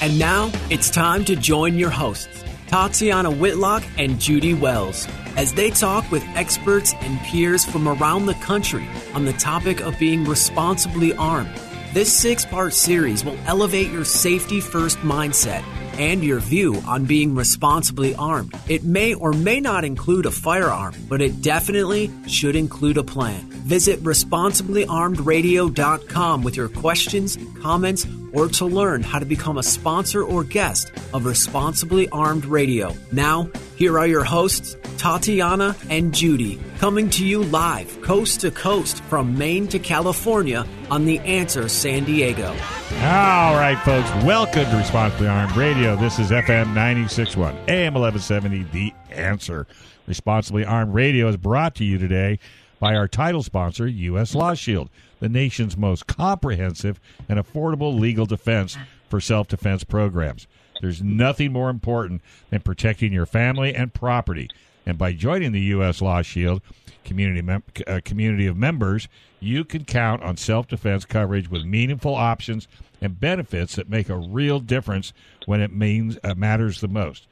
[0.00, 5.70] And now it's time to join your hosts, Tatiana Whitlock and Judy Wells, as they
[5.70, 11.12] talk with experts and peers from around the country on the topic of being responsibly
[11.14, 11.50] armed.
[11.92, 15.64] This six part series will elevate your safety first mindset
[15.98, 18.54] and your view on being responsibly armed.
[18.68, 23.50] It may or may not include a firearm, but it definitely should include a plan.
[23.50, 30.44] Visit responsiblyarmedradio.com with your questions, comments, or to learn how to become a sponsor or
[30.44, 32.94] guest of Responsibly Armed Radio.
[33.12, 39.02] Now, here are your hosts, Tatiana and Judy, coming to you live, coast to coast,
[39.04, 42.48] from Maine to California on The Answer San Diego.
[42.48, 45.96] All right, folks, welcome to Responsibly Armed Radio.
[45.96, 49.66] This is FM 961, AM 1170, The Answer.
[50.06, 52.38] Responsibly Armed Radio is brought to you today
[52.78, 54.34] by our title sponsor, U.S.
[54.34, 54.90] Law Shield,
[55.20, 58.76] the nation's most comprehensive and affordable legal defense
[59.08, 60.46] for self defense programs.
[60.80, 64.48] There's nothing more important than protecting your family and property.
[64.86, 66.00] And by joining the U.S.
[66.00, 66.62] Law Shield
[67.04, 69.08] community, mem- uh, community of members,
[69.40, 72.66] you can count on self defense coverage with meaningful options
[73.00, 75.12] and benefits that make a real difference
[75.46, 77.26] when it means uh, matters the most.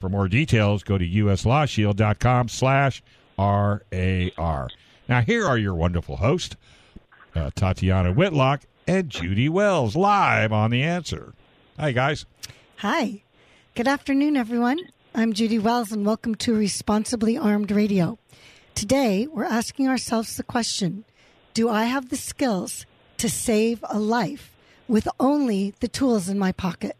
[0.00, 3.02] For more details, go to uslawshield.com slash
[3.38, 4.68] RAR.
[5.08, 6.56] Now, here are your wonderful hosts,
[7.34, 11.32] uh, Tatiana Whitlock and Judy Wells, live on The Answer.
[11.78, 12.26] Hi, guys.
[12.76, 13.22] Hi.
[13.74, 14.78] Good afternoon, everyone.
[15.14, 18.18] I'm Judy Wells, and welcome to Responsibly Armed Radio.
[18.74, 21.04] Today, we're asking ourselves the question
[21.54, 22.86] Do I have the skills
[23.18, 24.54] to save a life
[24.86, 26.96] with only the tools in my pocket?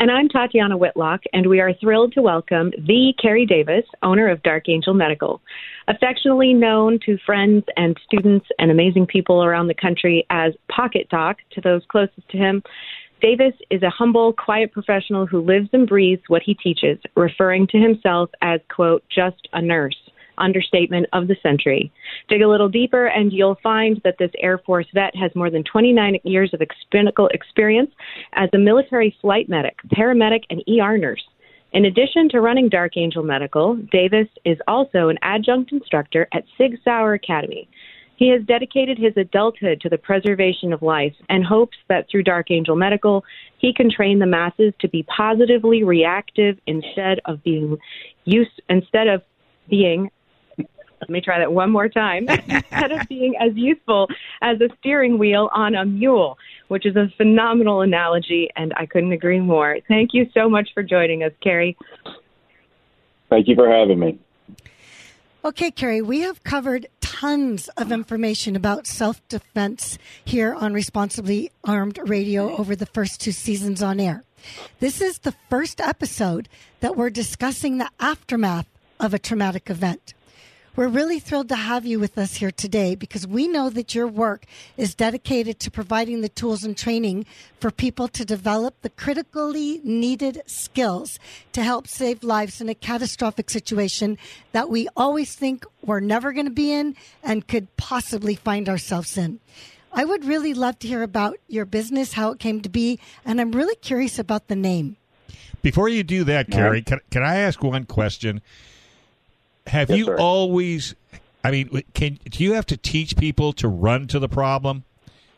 [0.00, 4.42] And I'm Tatiana Whitlock, and we are thrilled to welcome the Kerry Davis, owner of
[4.42, 5.42] Dark Angel Medical.
[5.88, 11.36] Affectionately known to friends and students and amazing people around the country as Pocket Doc
[11.50, 12.62] to those closest to him,
[13.20, 17.76] Davis is a humble, quiet professional who lives and breathes what he teaches, referring to
[17.76, 19.98] himself as, quote, just a nurse
[20.40, 21.92] understatement of the century.
[22.28, 25.64] Dig a little deeper, and you'll find that this Air Force vet has more than
[25.64, 27.90] 29 years of experience
[28.34, 31.24] as a military flight medic, paramedic, and ER nurse.
[31.72, 36.78] In addition to running Dark Angel Medical, Davis is also an adjunct instructor at Sig
[36.84, 37.68] Sauer Academy.
[38.20, 42.50] He has dedicated his adulthood to the preservation of life and hopes that through Dark
[42.50, 43.24] Angel Medical,
[43.56, 47.78] he can train the masses to be positively reactive instead of being
[48.24, 49.22] use instead of
[49.70, 50.10] being
[51.00, 52.28] let me try that one more time.
[52.48, 54.08] Instead of being as useful
[54.42, 56.36] as a steering wheel on a mule,
[56.68, 59.78] which is a phenomenal analogy, and I couldn't agree more.
[59.88, 61.76] Thank you so much for joining us, Kerry.
[63.28, 64.18] Thank you for having me.
[65.42, 71.98] Okay, Kerry, we have covered tons of information about self defense here on Responsibly Armed
[72.04, 74.22] Radio over the first two seasons on air.
[74.80, 76.48] This is the first episode
[76.80, 78.66] that we're discussing the aftermath
[78.98, 80.12] of a traumatic event.
[80.76, 84.06] We're really thrilled to have you with us here today because we know that your
[84.06, 84.44] work
[84.76, 87.26] is dedicated to providing the tools and training
[87.58, 91.18] for people to develop the critically needed skills
[91.54, 94.16] to help save lives in a catastrophic situation
[94.52, 99.18] that we always think we're never going to be in and could possibly find ourselves
[99.18, 99.40] in.
[99.92, 103.40] I would really love to hear about your business, how it came to be, and
[103.40, 104.96] I'm really curious about the name.
[105.62, 108.40] Before you do that, Kerry, can, can I ask one question?
[109.66, 110.16] Have Yes, you sir.
[110.18, 110.94] always?
[111.44, 114.84] I mean, can do you have to teach people to run to the problem,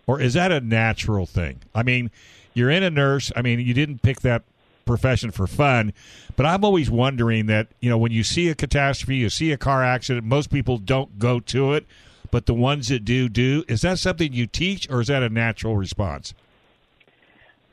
[0.07, 1.61] or is that a natural thing?
[1.75, 2.11] I mean,
[2.55, 3.31] you're in a nurse.
[3.37, 4.43] I mean, you didn't pick that
[4.85, 5.93] profession for fun,
[6.35, 9.57] but I'm always wondering that you know when you see a catastrophe, you see a
[9.57, 11.87] car accident, most people don't go to it,
[12.31, 13.65] but the ones that do do.
[13.69, 16.35] Is that something you teach, or is that a natural response?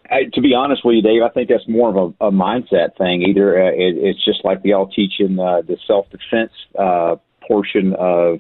[0.10, 2.98] I, to be honest with you, Dave, I think that's more of a, a mindset
[2.98, 3.22] thing.
[3.24, 7.18] Either uh, it, it's just like we all teach in uh, the self defense uh,
[7.48, 8.40] portion of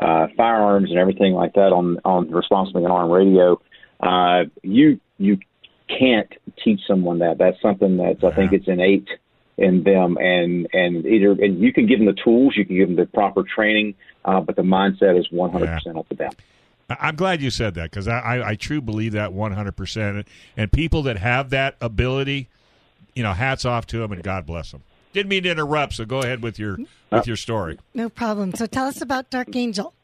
[0.00, 3.60] uh, firearms and everything like that on on responsibly armed radio.
[4.00, 5.38] Uh, you you
[5.88, 6.32] can't
[6.62, 7.38] teach someone that.
[7.38, 9.08] That's something that I think it's innate
[9.56, 12.88] in them, and and either and you can give them the tools, you can give
[12.88, 13.94] them the proper training,
[14.24, 16.32] uh, but the mindset is 100 percent up to them.
[16.90, 20.24] I- I'm glad you said that because I, I, I truly believe that 100%.
[20.56, 22.48] And people that have that ability,
[23.14, 24.82] you know, hats off to them and God bless them.
[25.12, 26.76] Didn't mean to interrupt, so go ahead with your
[27.10, 27.78] with your story.
[27.94, 28.52] No problem.
[28.54, 29.94] So tell us about Dark Angel.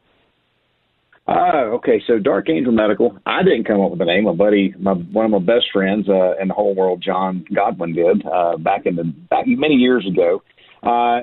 [1.28, 3.18] Uh, okay, so Dark Angel Medical.
[3.26, 4.24] I didn't come up with the name.
[4.24, 7.92] My buddy, my one of my best friends uh, in the whole world, John Godwin,
[7.94, 10.42] did uh, back in the back many years ago.
[10.82, 11.20] Uh,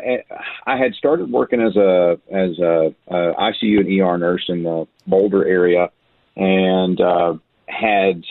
[0.65, 4.87] I had started working as a as a, uh ICU and ER nurse in the
[5.05, 5.89] Boulder area,
[6.37, 7.33] and uh,
[7.67, 8.23] had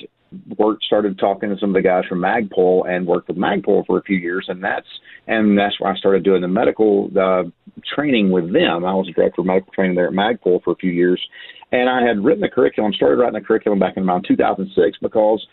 [0.57, 3.99] worked, started talking to some of the guys from Magpul and worked with Magpul for
[3.99, 4.87] a few years, and that's
[5.27, 7.45] and that's why I started doing the medical uh,
[7.95, 8.85] training with them.
[8.85, 11.21] I was a director of medical training there at Magpul for a few years,
[11.73, 15.47] and I had written the curriculum, started writing the curriculum back in around 2006 because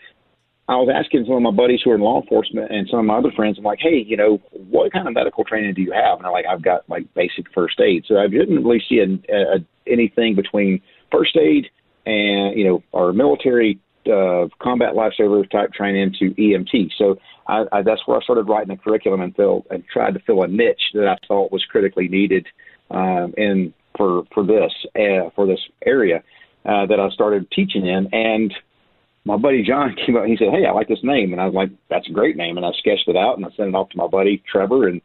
[0.68, 3.04] I was asking some of my buddies who are in law enforcement and some of
[3.04, 5.92] my other friends, I'm like, hey, you know, what kind of medical training do you
[5.92, 6.18] have?
[6.18, 8.04] And they're like, I've got like basic first aid.
[8.08, 10.80] So I didn't really see a, a, anything between
[11.12, 11.66] first aid
[12.04, 16.90] and, you know, our military uh, combat lifesaver type training to EMT.
[16.98, 17.16] So
[17.46, 20.42] I, I, that's where I started writing a curriculum and fill and tried to fill
[20.42, 22.46] a niche that I thought was critically needed
[22.90, 26.22] um, in for for this uh, for this area
[26.64, 28.08] uh, that I started teaching in.
[28.12, 28.54] And
[29.26, 31.32] my buddy John came up he said, Hey, I like this name.
[31.32, 32.56] And I was like, That's a great name.
[32.56, 34.88] And I sketched it out and I sent it off to my buddy Trevor.
[34.88, 35.02] And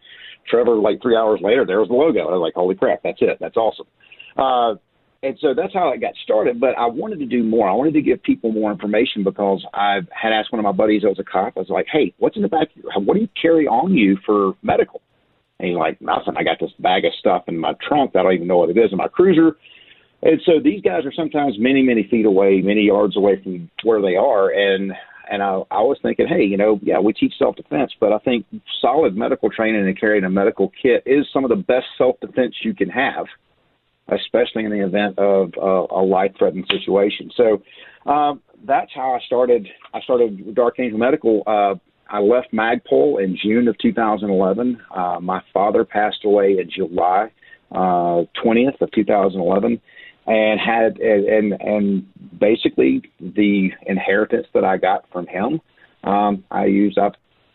[0.47, 2.21] Trevor, like three hours later, there was the logo.
[2.21, 3.38] I was like, Holy crap, that's it.
[3.41, 3.88] That's awesome.
[4.38, 4.75] Uh,
[5.23, 6.59] and so that's how it got started.
[6.59, 7.69] But I wanted to do more.
[7.69, 11.03] I wanted to give people more information because I had asked one of my buddies
[11.03, 11.53] that was a cop.
[11.57, 12.69] I was like, "Hey, what's in the back?
[12.95, 15.01] What do you carry on you for medical?"
[15.59, 16.38] And he's like, "Nothing.
[16.38, 18.15] I got this bag of stuff in my trunk.
[18.15, 19.57] I don't even know what it is in my cruiser."
[20.23, 24.01] And so these guys are sometimes many, many feet away, many yards away from where
[24.01, 24.50] they are.
[24.50, 24.94] And
[25.31, 28.18] and I, I was thinking, hey, you know, yeah, we teach self defense, but I
[28.19, 28.45] think
[28.81, 32.56] solid medical training and carrying a medical kit is some of the best self defense
[32.63, 33.25] you can have,
[34.09, 37.31] especially in the event of uh, a life threatening situation.
[37.35, 37.63] So
[38.12, 39.67] um, that's how I started.
[39.94, 41.44] I started Dark Angel Medical.
[41.47, 41.75] Uh,
[42.09, 44.81] I left Magpul in June of 2011.
[44.94, 47.31] Uh, my father passed away in July
[47.71, 49.79] uh, 20th of 2011
[50.31, 52.07] and had and and
[52.39, 55.60] basically the inheritance that I got from him,
[56.06, 57.10] um, I used I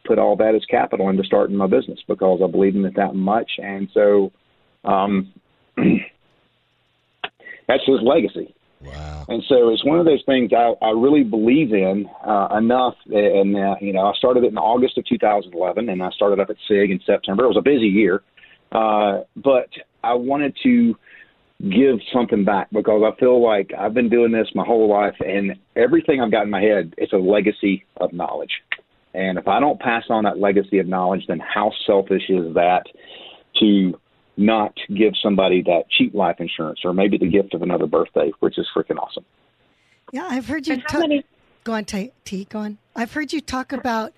[0.07, 3.15] put all that as capital into starting my business because I believe in it that
[3.15, 4.31] much, and so
[4.85, 5.33] um,
[5.77, 5.87] that's
[7.87, 8.55] his legacy.
[8.83, 9.25] Wow.
[9.29, 12.95] And so it's one of those things I, I really believe in uh, enough.
[13.07, 16.51] And, uh, you know, I started it in August of 2011 and I started up
[16.51, 17.45] at SIG in September.
[17.45, 18.23] It was a busy year.
[18.71, 19.71] Uh, but
[20.05, 20.95] I wanted to
[21.61, 25.57] give something back because I feel like I've been doing this my whole life and
[25.75, 28.51] everything I've got in my head it's a legacy of knowledge.
[29.15, 32.85] And if I don't pass on that legacy of knowledge, then how selfish is that
[33.61, 33.99] to
[34.37, 38.59] not give somebody that cheap life insurance or maybe the gift of another birthday, which
[38.59, 39.25] is freaking awesome.
[40.13, 41.01] Yeah, I've heard you talk.
[41.01, 41.25] Many-
[41.65, 42.13] go on, T.
[42.25, 42.45] T.
[42.45, 42.79] Go on.
[42.95, 44.13] I've heard you talk about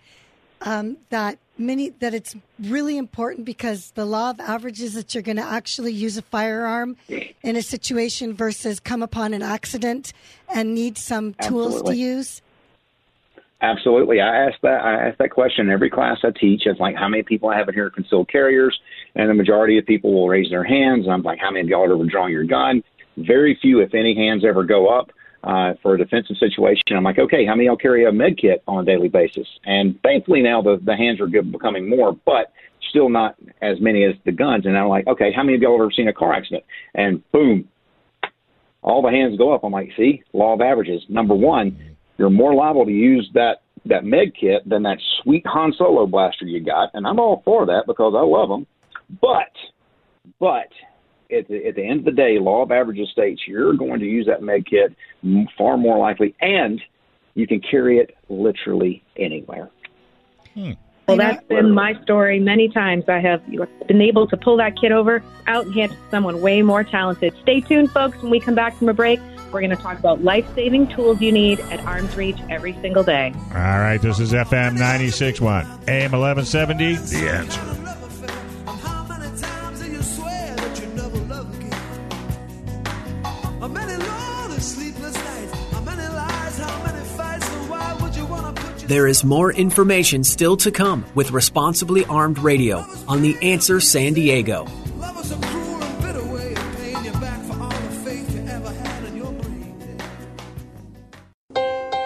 [0.62, 5.36] um, that many that it's really important because the law of averages that you're going
[5.36, 10.12] to actually use a firearm in a situation versus come upon an accident
[10.48, 11.94] and need some tools Absolutely.
[11.94, 12.42] to use.
[13.60, 14.20] Absolutely.
[14.20, 16.62] I ask that I ask that question in every class I teach.
[16.64, 18.78] It's like how many people I have in here are concealed carriers,
[19.16, 21.06] and the majority of people will raise their hands.
[21.08, 22.84] I'm like, how many of y'all are ever drawing your gun?
[23.16, 25.10] Very few, if any, hands ever go up
[25.48, 26.82] uh, for a defensive situation.
[26.90, 29.48] I'm like, okay, how many y'all carry a med kit on a daily basis?
[29.64, 32.52] And thankfully now the, the hands are good, becoming more, but
[32.90, 34.66] still not as many as the guns.
[34.66, 36.64] And I'm like, okay, how many of y'all have ever seen a car accident?
[36.94, 37.66] And boom,
[38.82, 39.64] all the hands go up.
[39.64, 41.02] I'm like, see, law of averages.
[41.08, 41.78] Number one,
[42.18, 46.44] you're more liable to use that that med kit than that sweet Han Solo blaster
[46.44, 48.66] you got, and I'm all for that because I love them.
[49.22, 49.52] But,
[50.38, 50.68] but
[51.30, 54.06] at the, at the end of the day, law of averages states you're going to
[54.06, 54.94] use that med kit
[55.56, 56.80] far more likely, and
[57.34, 59.70] you can carry it literally anywhere.
[60.54, 60.72] Hmm.
[61.06, 63.04] Well, that's been my story many times.
[63.08, 63.42] I have
[63.86, 67.32] been able to pull that kid over, out and hand to someone way more talented.
[67.40, 68.20] Stay tuned, folks.
[68.20, 69.18] When we come back from a break,
[69.50, 73.02] we're going to talk about life saving tools you need at arm's reach every single
[73.02, 73.32] day.
[73.34, 77.77] All right, this is FM 96.1, AM 1170, The Answer.
[88.88, 94.14] There is more information still to come with Responsibly Armed Radio on The Answer San
[94.14, 94.66] Diego.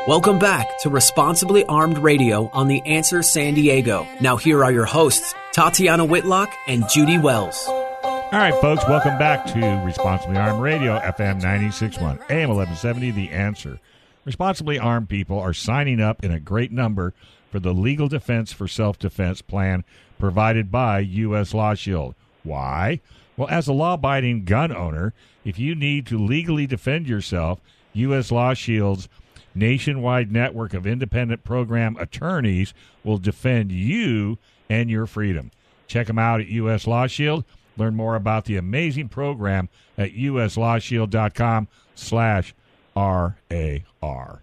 [0.09, 4.05] Welcome back to Responsibly Armed Radio on The Answer San Diego.
[4.21, 7.65] Now, here are your hosts, Tatiana Whitlock and Judy Wells.
[7.69, 13.79] All right, folks, welcome back to Responsibly Armed Radio, FM 961, AM 1170, The Answer.
[14.25, 17.13] Responsibly armed people are signing up in a great number
[17.51, 19.85] for the Legal Defense for Self Defense plan
[20.19, 21.53] provided by U.S.
[21.53, 22.15] Law Shield.
[22.45, 23.01] Why?
[23.37, 25.13] Well, as a law abiding gun owner,
[25.45, 27.61] if you need to legally defend yourself,
[27.95, 28.31] U.S.
[28.31, 29.09] Law Shield's
[29.55, 32.73] nationwide network of independent program attorneys
[33.05, 34.39] will defend you
[34.71, 35.51] and your freedom.
[35.87, 36.87] Check them out at U.S.
[36.87, 37.45] Law Shield.
[37.77, 42.55] Learn more about the amazing program at uslawshield.com slash
[42.97, 44.41] RAR.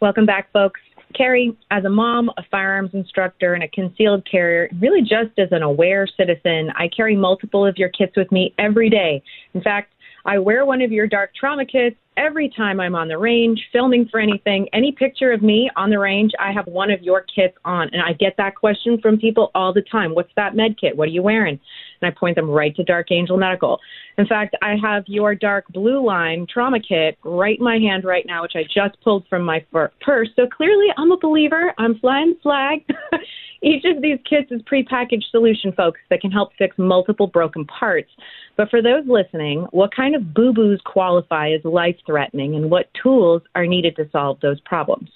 [0.00, 0.80] Welcome back, folks.
[1.14, 5.62] Kerry, as a mom, a firearms instructor, and a concealed carrier, really just as an
[5.62, 9.22] aware citizen, I carry multiple of your kits with me every day.
[9.54, 9.92] In fact,
[10.26, 14.08] I wear one of your dark trauma kits every time I'm on the range, filming
[14.08, 14.68] for anything.
[14.72, 17.90] Any picture of me on the range, I have one of your kits on.
[17.92, 20.96] And I get that question from people all the time What's that med kit?
[20.96, 21.60] What are you wearing?
[22.00, 23.78] And I point them right to Dark Angel Medical.
[24.16, 28.24] In fact, I have your dark blue line trauma kit right in my hand right
[28.26, 29.64] now, which I just pulled from my
[30.00, 30.28] purse.
[30.36, 31.72] So clearly, I'm a believer.
[31.78, 32.84] I'm flying flag.
[33.62, 38.10] Each of these kits is prepackaged solution, folks, that can help fix multiple broken parts.
[38.56, 42.90] But for those listening, what kind of boo boos qualify as life threatening and what
[43.02, 45.08] tools are needed to solve those problems?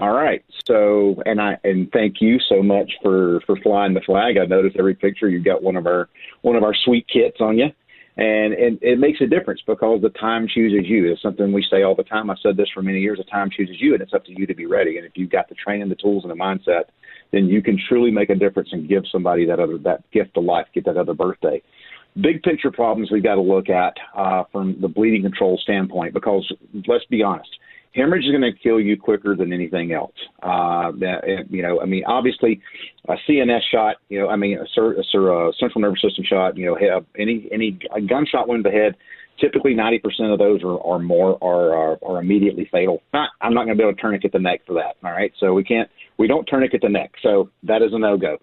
[0.00, 0.42] All right.
[0.66, 4.38] So, and I and thank you so much for for flying the flag.
[4.38, 6.08] I noticed every picture you've got one of our
[6.40, 7.66] one of our sweet kits on you,
[8.16, 11.12] and and it makes a difference because the time chooses you.
[11.12, 12.30] It's something we say all the time.
[12.30, 13.18] I've said this for many years.
[13.18, 14.96] The time chooses you, and it's up to you to be ready.
[14.96, 16.84] And if you've got the training, the tools, and the mindset,
[17.30, 20.44] then you can truly make a difference and give somebody that other that gift of
[20.44, 21.60] life, get that other birthday
[22.20, 26.52] big picture problems we've got to look at uh, from the bleeding control standpoint because
[26.88, 27.50] let's be honest
[27.94, 30.14] hemorrhage is going to kill you quicker than anything else.
[30.42, 32.60] Uh, that, you know, I mean, obviously,
[33.08, 36.66] a CNS shot, you know, I mean, a, a, a central nervous system shot, you
[36.66, 38.96] know, have any any a gunshot wound to the head.
[39.40, 43.02] Typically, 90% of those are, are more are, are are immediately fatal.
[43.14, 44.96] Not, I'm not going to be able to tourniquet the neck for that.
[45.02, 48.18] All right, so we can't we don't tourniquet the neck, so that is a no
[48.18, 48.36] go.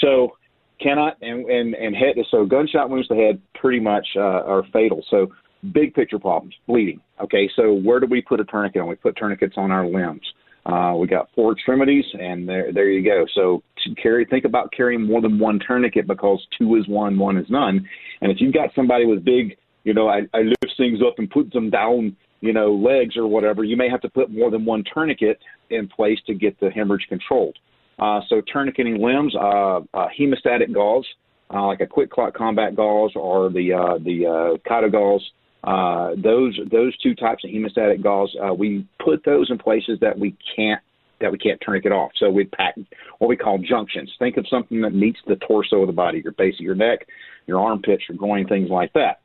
[0.00, 0.36] So
[0.80, 4.64] cannot and and and head so gunshot wounds to the head pretty much uh, are
[4.72, 5.04] fatal.
[5.10, 5.28] So
[5.72, 7.00] big picture problems, bleeding.
[7.22, 8.88] Okay, so where do we put a tourniquet on?
[8.88, 10.22] We put tourniquets on our limbs.
[10.66, 13.24] Uh, we got four extremities, and there, there you go.
[13.34, 13.62] So
[14.02, 17.88] carry, think about carrying more than one tourniquet because two is one, one is none.
[18.20, 21.30] And if you've got somebody with big, you know, I, I lift things up and
[21.30, 24.64] put them down, you know, legs or whatever, you may have to put more than
[24.64, 25.38] one tourniquet
[25.70, 27.56] in place to get the hemorrhage controlled.
[27.98, 31.06] Uh, so tourniqueting limbs, uh, uh, hemostatic gauze,
[31.52, 35.20] uh, like a QuikClot combat gauze or the uh, the uh, ChitoGauze,
[35.64, 40.18] uh, those those two types of hemostatic gauze, uh, we put those in places that
[40.18, 40.80] we can't
[41.20, 42.12] that we can't tourniquet off.
[42.16, 42.76] So we pack
[43.18, 44.10] what we call junctions.
[44.18, 47.06] Think of something that meets the torso of the body, your base of your neck,
[47.46, 49.20] your armpits, your groin, things like that.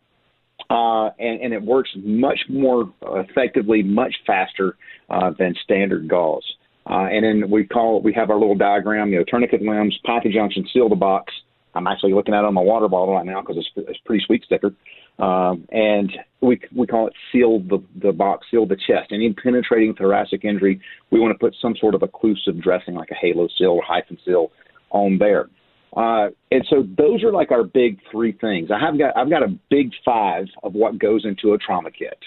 [0.70, 4.78] Uh, and, and it works much more effectively, much faster
[5.10, 6.44] uh, than standard gauze.
[6.90, 10.24] Uh, and then we call we have our little diagram, you know, tourniquet limbs, pack
[10.24, 11.34] junction, seal the box.
[11.76, 14.24] I'm actually looking at it on my water bottle right now because it's, it's pretty
[14.26, 14.74] sweet sticker.
[15.20, 19.12] Um, and we we call it seal the the box, seal the chest.
[19.12, 23.16] Any penetrating thoracic injury, we want to put some sort of occlusive dressing, like a
[23.16, 24.52] halo seal or HyFin seal,
[24.90, 25.50] on there.
[25.96, 28.70] Uh, and so those are like our big three things.
[28.72, 32.18] I have got I've got a big five of what goes into a trauma kit.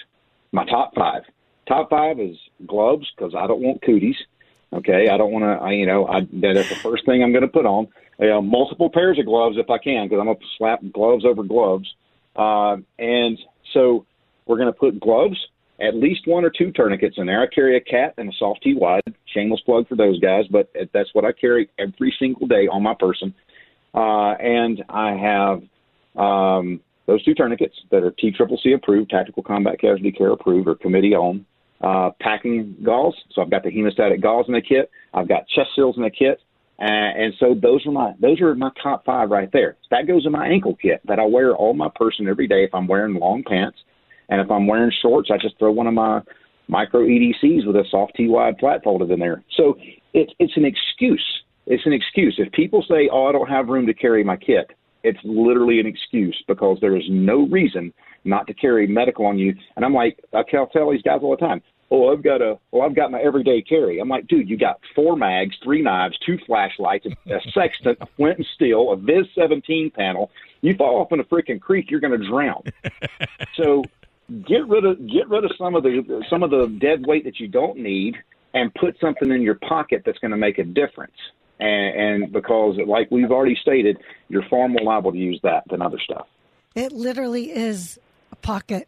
[0.51, 1.21] My top five.
[1.67, 4.15] Top five is gloves because I don't want cooties.
[4.71, 5.65] Okay, I don't want to.
[5.65, 7.87] I, you know, I, that is the first thing I'm going to put on.
[8.19, 11.41] Uh, multiple pairs of gloves if I can because I'm going to slap gloves over
[11.43, 11.87] gloves.
[12.35, 13.39] Uh, and
[13.73, 14.05] so
[14.45, 15.37] we're going to put gloves,
[15.81, 17.41] at least one or two tourniquets in there.
[17.41, 19.01] I carry a cat and a SOFTT Wide.
[19.33, 22.93] Shameless plug for those guys, but that's what I carry every single day on my
[22.93, 23.33] person.
[23.93, 25.63] Uh, and I have
[26.15, 30.67] um, those two tourniquets that are T Triple C approved, Tactical Combat Casualty Care approved,
[30.67, 31.45] or committee owned.
[31.81, 33.15] Uh, packing gauze.
[33.31, 34.91] So I've got the hemostatic gauze in the kit.
[35.13, 36.41] I've got chest seals in the kit.
[36.81, 39.75] Uh, and so those are my those are my top five right there.
[39.91, 42.73] That goes in my ankle kit that I wear on my person every day if
[42.73, 43.77] I'm wearing long pants,
[44.29, 46.21] and if I'm wearing shorts, I just throw one of my
[46.69, 49.43] micro EDCs with a SOFTT Wide flat folded in there.
[49.57, 49.77] So
[50.13, 51.25] it's it's an excuse.
[51.65, 52.35] It's an excuse.
[52.37, 54.71] If people say, "Oh, I don't have room to carry my kit,"
[55.03, 59.55] it's literally an excuse because there is no reason not to carry medical on you.
[59.75, 62.83] And I'm like, I tell these guys all the time, oh, I've got a, well,
[62.83, 63.99] I've got my everyday carry.
[63.99, 68.37] I'm like, dude, you got four mags, three knives, two flashlights, a sextant, a flint
[68.37, 70.29] and steel, a Viz 17 panel.
[70.61, 72.63] You fall off in a freaking creek, you're going to drown.
[73.55, 73.83] so
[74.45, 77.39] get rid of get rid of some of the some of the dead weight that
[77.39, 78.15] you don't need,
[78.53, 81.15] and put something in your pocket that's going to make a difference.
[81.59, 83.97] And, and because, like we've already stated,
[84.29, 86.27] you're far more liable to use that than other stuff.
[86.75, 87.99] It literally is
[88.31, 88.87] a pocket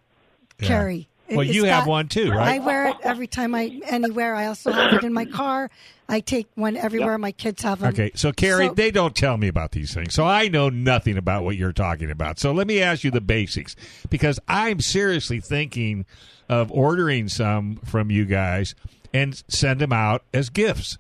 [0.60, 0.68] yeah.
[0.68, 1.08] carry.
[1.30, 2.56] Well, you have one too, right?
[2.56, 4.36] I wear it every time I anywhere.
[4.36, 5.70] I also have it in my car.
[6.10, 7.14] I take one everywhere.
[7.14, 7.20] Yep.
[7.22, 7.94] My kids have them.
[7.94, 11.18] Okay, so Kerry, so, they don't tell me about these things, so I know nothing
[11.18, 12.38] about what you're talking about.
[12.38, 13.78] So let me ask you the basics,
[14.10, 16.06] because I'm seriously thinking
[16.50, 18.76] of ordering some from you guys
[19.14, 20.98] and send them out as gifts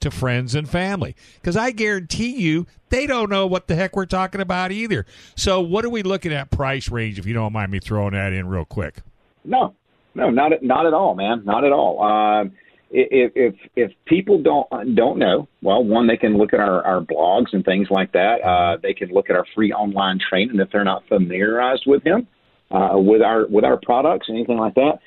[0.00, 4.06] to friends and family because I guarantee you they don't know what the heck we're
[4.06, 5.06] talking about either.
[5.34, 8.32] So, what are we looking at price range if you don't mind me throwing that
[8.32, 9.02] in real quick?
[9.44, 9.74] No,
[10.14, 12.02] no, not at, not at all, man, not at all.
[12.02, 12.52] Um,
[12.90, 17.00] if if if people don't don't know, well, one they can look at our, our
[17.00, 18.36] blogs and things like that.
[18.42, 22.26] Uh, they can look at our free online training if they're not familiarized with him,
[22.70, 25.00] uh, with our with our products, anything like that.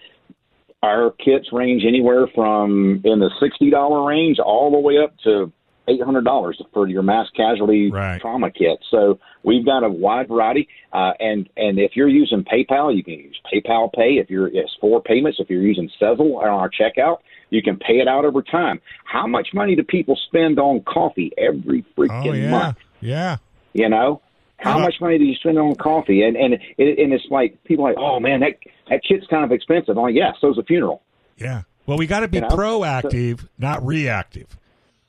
[0.81, 5.51] Our kits range anywhere from in the sixty dollar range all the way up to
[5.89, 8.21] eight hundred dollars for your mass casualty Right.
[8.21, 8.79] trauma kit.
[8.89, 13.15] So we've got a wide variety, uh, and and if you're using PayPal, you can
[13.15, 14.19] use PayPal Pay.
[14.19, 15.39] If you're it's four payments.
[15.41, 17.17] If you're using Sezzle on our checkout,
[17.49, 18.79] you can pay it out over time.
[19.03, 22.77] How much money do people spend on coffee every freaking Oh yeah, month?
[23.01, 23.37] yeah.
[23.73, 24.21] You know.
[24.59, 26.21] How Uh, much money do you spend on coffee?
[26.23, 28.57] And and it, and it's like people are like, oh man, that
[28.89, 29.97] that kit's kind of expensive.
[29.97, 31.01] I'm like, yeah, so's a funeral.
[31.37, 31.61] Yeah.
[31.85, 32.49] Well, we got to be You know?
[32.49, 34.57] proactive, not reactive.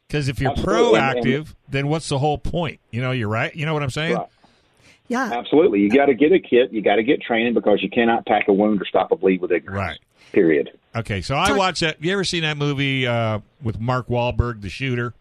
[0.07, 0.99] Because if you're Absolutely.
[0.99, 2.81] And- and- proactive, then what's the whole point?
[2.91, 3.55] You know, you're right.
[3.55, 4.15] You know what I'm saying?
[4.17, 4.27] Right.
[5.09, 5.31] Yeah.
[5.33, 5.81] Absolutely.
[5.81, 6.73] You got to get a kit.
[6.73, 9.41] You got to get training because you cannot pack a wound or stop a bleed
[9.41, 9.77] with ignorance.
[9.79, 9.99] Right.
[10.33, 10.71] Period.
[10.95, 11.21] Okay.
[11.21, 12.03] So I Talk- watched that.
[12.03, 15.13] You ever seen that movie uh, with Mark Wahlberg, the shooter?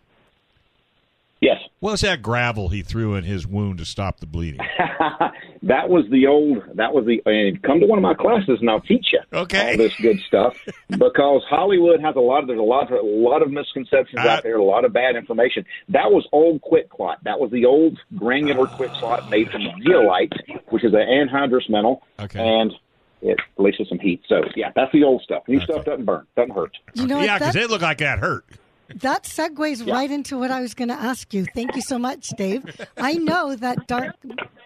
[1.42, 1.62] Yes.
[1.80, 4.60] What was that gravel he threw in his wound to stop the bleeding?
[5.64, 6.62] that was the old.
[6.76, 7.22] That was the.
[7.26, 9.72] And come to one of my classes, and I'll teach you Okay.
[9.72, 10.58] all this good stuff.
[10.90, 12.48] because Hollywood has a lot of.
[12.48, 12.92] There's a lot.
[12.92, 14.58] Of, a lot of misconceptions Uh, out there.
[14.58, 15.66] A lot of bad information.
[15.88, 17.18] That was old QuikClot.
[17.24, 20.34] That was the old granular QuikClot made from zeolite,
[20.70, 22.40] which is an anhydrous metal, Okay.
[22.40, 22.74] and
[23.22, 24.22] it releases some heat.
[24.28, 25.44] So yeah, that's the old stuff.
[25.48, 25.66] New Okay.
[25.66, 26.26] stuff doesn't burn.
[26.36, 26.78] Doesn't hurt.
[26.96, 28.46] You know yeah, because That, it looked like that hurt.
[28.96, 31.46] That segues right into what I was going to ask you.
[31.54, 32.64] Thank you so much, Dave.
[32.98, 34.16] I know that Dark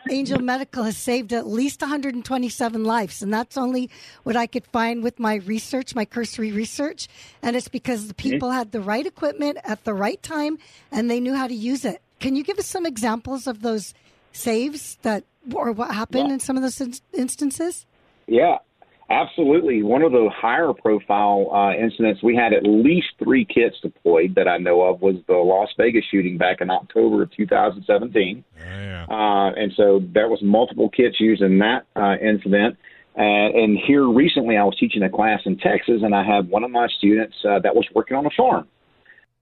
[0.09, 3.89] Angel Medical has saved at least 127 lives, and that's only
[4.23, 7.07] what I could find with my research, my cursory research.
[7.41, 10.57] And it's because the people had the right equipment at the right time
[10.91, 12.01] and they knew how to use it.
[12.19, 13.93] Can you give us some examples of those
[14.31, 16.33] saves that, or what happened Yeah.
[16.35, 17.85] in some of those in- instances?
[18.27, 18.59] Yeah,
[19.09, 19.83] absolutely.
[19.83, 24.47] One of the higher profile uh, incidents, we had at least three kits deployed that
[24.47, 28.43] I know of, was the Las Vegas shooting back in October of 2017.
[28.57, 29.05] Yeah.
[29.09, 32.77] Uh, and so there was multiple kits used in that uh, incident.
[33.15, 36.63] And, and here recently, I was teaching a class in Texas, and I had one
[36.63, 38.67] of my students uh, that was working on a farm,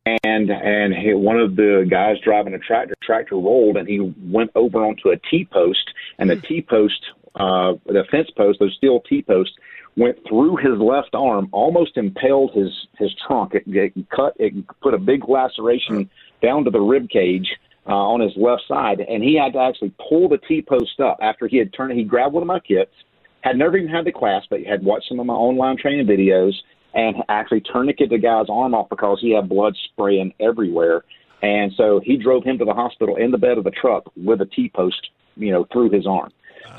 [0.05, 4.51] and and he, one of the guys driving a tractor tractor rolled, and he went
[4.55, 7.01] over onto a T post, and the T post,
[7.35, 9.55] uh, the fence post, those steel T posts,
[9.97, 13.53] went through his left arm, almost impaled his his trunk.
[13.53, 16.09] It, it cut, it put a big laceration
[16.41, 17.47] down to the rib cage
[17.87, 21.17] uh, on his left side, and he had to actually pull the T post up
[21.21, 21.97] after he had turned.
[21.97, 22.93] He grabbed one of my kits,
[23.41, 26.53] had never even had the class, but had watched some of my online training videos,
[26.93, 31.03] and actually tourniqueted the guy's arm off because he had blood spraying everywhere.
[31.41, 34.41] And so he drove him to the hospital in the bed of the truck with
[34.41, 36.31] a T post, you know, through his arm.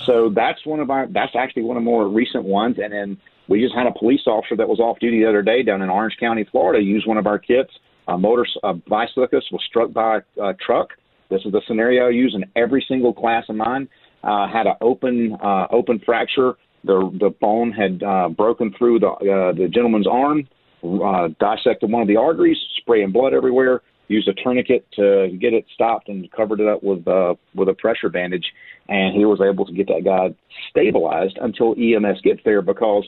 [0.04, 1.06] So that's one of our.
[1.06, 2.78] That's actually one of more recent ones.
[2.82, 3.18] And then
[3.48, 5.90] we just had a police officer that was off duty the other day down in
[5.90, 7.70] Orange County, Florida, use one of our kits.
[8.08, 10.90] A motor a bicyclist was struck by a, a truck.
[11.30, 13.88] This is the scenario I use in every single class of mine.
[14.22, 16.54] Uh, had an open uh, open fracture.
[16.84, 20.48] The the bone had uh, broken through the uh, the gentleman's arm.
[20.82, 23.82] Uh, dissected one of the arteries, spraying blood everywhere.
[24.08, 27.74] Used a tourniquet to get it stopped and covered it up with uh, with a
[27.74, 28.44] pressure bandage,
[28.88, 30.34] and he was able to get that guy
[30.70, 33.04] stabilized until EMS gets there because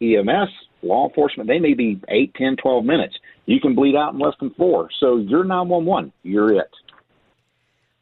[0.00, 0.48] EMS
[0.82, 3.16] law enforcement they may be eight, ten, twelve minutes.
[3.46, 4.88] You can bleed out in less than four.
[5.00, 6.12] So you're nine one one.
[6.22, 6.70] You're it.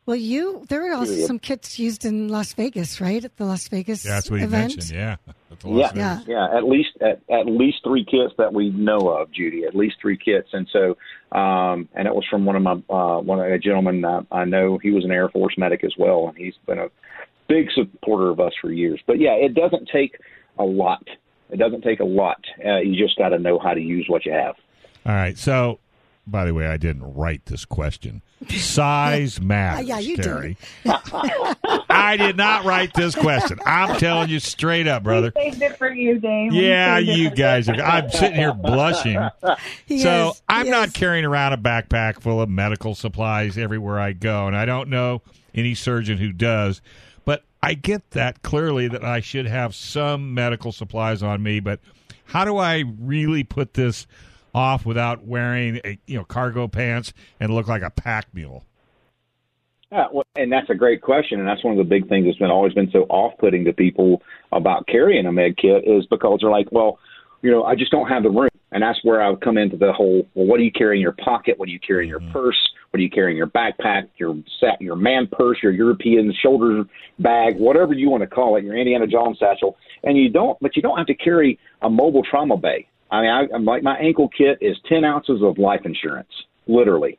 [0.06, 3.24] Well, you there were also some kits used in Las Vegas, right?
[3.24, 4.76] At the Las Vegas Yeah, that's what he event.
[4.76, 4.90] mentioned.
[4.96, 5.16] Yeah.
[5.50, 6.20] At Yeah, Yeah.
[6.26, 6.56] Yeah.
[6.56, 9.64] At least at, at least three kits that we know of, Judy.
[9.64, 10.96] At least three kits, and so
[11.36, 14.44] um, and it was from one of my uh, one of a gentleman uh, I
[14.44, 14.78] know.
[14.78, 16.88] He was an Air Force medic as well, and he's been a
[17.48, 19.00] big supporter of us for years.
[19.06, 20.18] But yeah, it doesn't take
[20.58, 21.06] a lot.
[21.50, 22.42] It doesn't take a lot.
[22.64, 24.56] Uh, you just got to know how to use what you have.
[25.06, 25.36] All right.
[25.36, 25.78] So,
[26.26, 28.22] by the way, I didn't write this question.
[28.48, 30.56] Size matters, yeah, you did.
[31.90, 33.58] I did not write this question.
[33.64, 35.32] I'm telling you straight up, brother.
[35.36, 36.52] saved it for you, Dave.
[36.52, 37.74] We Yeah, saved it you for guys are.
[37.74, 39.18] I'm sitting here blushing.
[39.86, 40.94] He So is, I'm he not is.
[40.94, 45.22] carrying around a backpack full of medical supplies everywhere I go, and I don't know
[45.54, 46.80] any surgeon who does.
[47.24, 51.60] But I get that clearly that I should have some medical supplies on me.
[51.60, 51.80] But
[52.26, 54.06] how do I really put this
[54.54, 58.64] off without wearing a, you know cargo pants and look like a pack mule?
[59.92, 62.38] Yeah, well, and that's a great question, and that's one of the big things that's
[62.38, 66.50] been always been so off-putting to people about carrying a med kit is because they're
[66.50, 66.98] like, well,
[67.42, 68.48] you know, I just don't have the room.
[68.72, 71.02] And that's where I would come into the whole, well, what do you carry in
[71.02, 71.58] your pocket?
[71.58, 72.32] What do you carry in your mm-hmm.
[72.32, 72.56] purse?
[72.90, 76.84] What do you carry in your backpack, your sat, your man purse, your European shoulder
[77.20, 79.76] bag, whatever you want to call it, your Indiana Jones satchel.
[80.02, 82.88] And you don't, but you don't have to carry a mobile trauma bay.
[83.14, 86.32] I mean, I, I'm like my ankle kit is 10 ounces of life insurance,
[86.66, 87.18] literally.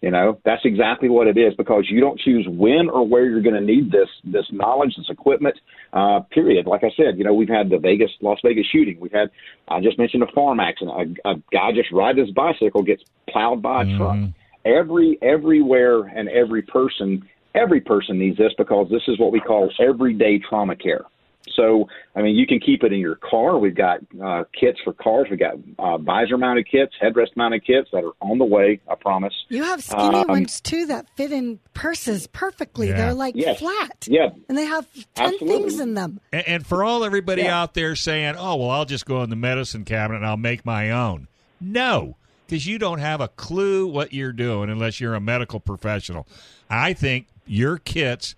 [0.00, 3.42] You know, that's exactly what it is because you don't choose when or where you're
[3.42, 5.56] going to need this this knowledge, this equipment.
[5.92, 6.66] Uh, period.
[6.66, 8.98] Like I said, you know, we've had the Vegas, Las Vegas shooting.
[9.00, 9.30] We've had,
[9.66, 11.18] I just mentioned a farm accident.
[11.24, 13.96] A, a guy just riding his bicycle gets plowed by a Mm-hmm.
[13.96, 14.18] truck.
[14.64, 19.70] Every everywhere and every person, every person needs this because this is what we call
[19.80, 21.06] everyday trauma care.
[21.56, 23.58] So, I mean, you can keep it in your car.
[23.58, 25.26] We've got uh, kits for cars.
[25.30, 28.94] We've got uh, visor mounted kits, headrest mounted kits that are on the way, I
[28.94, 29.32] promise.
[29.48, 32.88] You have skinny Um, ones too that fit in purses perfectly.
[32.88, 32.96] Yeah.
[32.96, 33.58] They're like Yes.
[33.60, 34.06] flat.
[34.08, 34.30] Yeah.
[34.48, 35.48] And they have 10 Absolutely.
[35.48, 36.20] things in them.
[36.32, 37.60] And, and for all everybody Yeah.
[37.62, 40.64] out there saying, "Oh, well, I'll just go in the medicine cabinet and I'll make
[40.66, 41.28] my own,"
[41.60, 46.26] no, because you don't have a clue what you're doing unless you're a medical professional.
[46.70, 48.34] I think your kits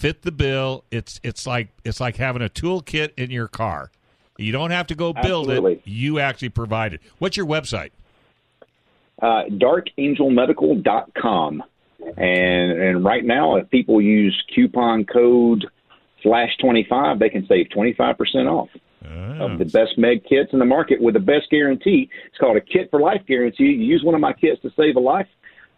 [0.00, 0.84] fit the bill.
[0.90, 3.90] It's it's like it's like having a toolkit in your car.
[4.38, 5.74] You don't have to go build Absolutely.
[5.74, 5.82] it.
[5.84, 7.02] You actually provide it.
[7.18, 7.90] What's your website?
[9.20, 11.62] uh, darkangelmedical.com.
[12.16, 15.66] And and right now, if people use coupon code
[16.22, 18.70] slash twenty five, they can save twenty five percent off
[19.38, 22.08] of the best med kits in the market with the best guarantee.
[22.28, 23.64] It's called a kit for life guarantee.
[23.64, 25.28] You use one of my kits to save a life,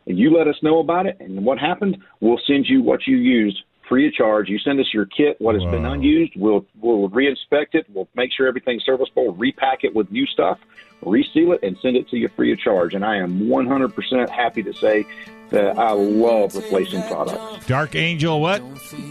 [0.07, 1.97] and you let us know about it and what happened.
[2.21, 3.61] We'll send you what you used
[3.93, 4.49] free of charge.
[4.49, 6.33] You send us your kit, what has been unused.
[6.35, 7.85] We'll we'll reinspect it.
[7.93, 9.35] We'll make sure everything's serviceable.
[9.35, 10.59] Repack it with new stuff,
[11.05, 12.95] reseal it, and send it to you free of charge.
[12.95, 15.05] And I am 100% happy to say
[15.51, 17.67] that I love replacing products.
[17.67, 18.41] Dark Angel.
[18.41, 18.63] What?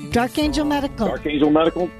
[0.09, 1.05] Dark Angel Medical.
[1.05, 1.91] Dark Angel Medical.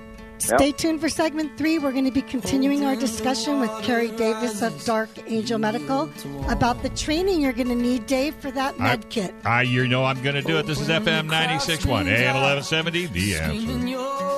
[0.41, 1.77] Stay tuned for segment three.
[1.77, 6.09] We're going to be continuing our discussion with Kerry Davis of Dark Angel Medical
[6.49, 9.35] about the training you're going to need, Dave, for that med kit.
[9.45, 10.65] I, you know I'm going to do it.
[10.65, 13.05] This is FM 96.1 AM 1170.
[13.07, 14.31] The answer.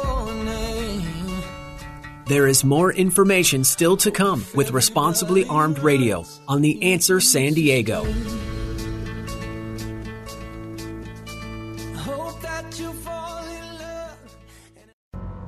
[2.26, 7.54] There is more information still to come with Responsibly Armed Radio on The Answer San
[7.54, 8.06] Diego.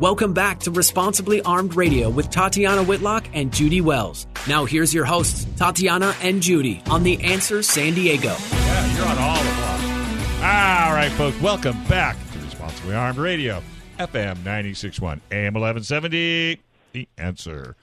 [0.02, 4.28] Welcome back to Responsibly Armed Radio with Tatiana Whitlock and Judy Wells.
[4.46, 8.36] Now here's your hosts, Tatiana and Judy on The Answer San Diego.
[8.52, 10.44] Yeah, you're on all of them.
[10.44, 13.64] All right, folks, welcome back to Responsibly Armed Radio,
[13.98, 16.60] FM 96.1, AM 1170.
[16.92, 17.78] The answer.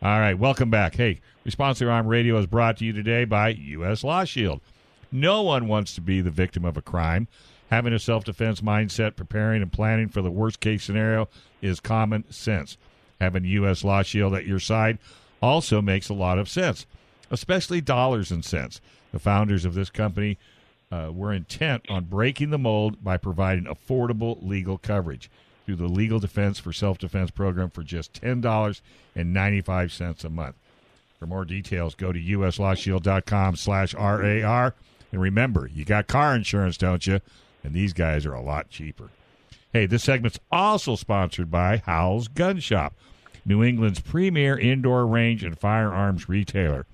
[0.00, 0.94] All right, welcome back.
[0.94, 4.04] Hey, Responsibly Armed Radio is brought to you today by U.S.
[4.04, 4.60] Law Shield.
[5.10, 7.26] No one wants to be the victim of a crime.
[7.72, 11.30] Having a self defense mindset, preparing and planning for the worst case scenario
[11.62, 12.76] is common sense.
[13.18, 13.82] Having U.S.
[13.82, 14.98] Law Shield at your side
[15.40, 16.84] also makes a lot of sense,
[17.30, 18.82] especially dollars and cents.
[19.10, 20.36] The founders of this company
[20.90, 25.30] uh, were intent on breaking the mold by providing affordable legal coverage
[25.64, 30.56] through the Legal Defense for Self Defense program for just $10.95 a month.
[31.18, 34.74] For more details, go to uslawshield.com slash RAR.
[35.10, 37.22] And remember, you got car insurance, don't you?
[37.62, 39.10] And these guys are a lot cheaper.
[39.72, 42.94] Hey, this segment's also sponsored by Howell's Gun Shop,
[43.44, 46.86] New England's premier indoor range and firearms retailer.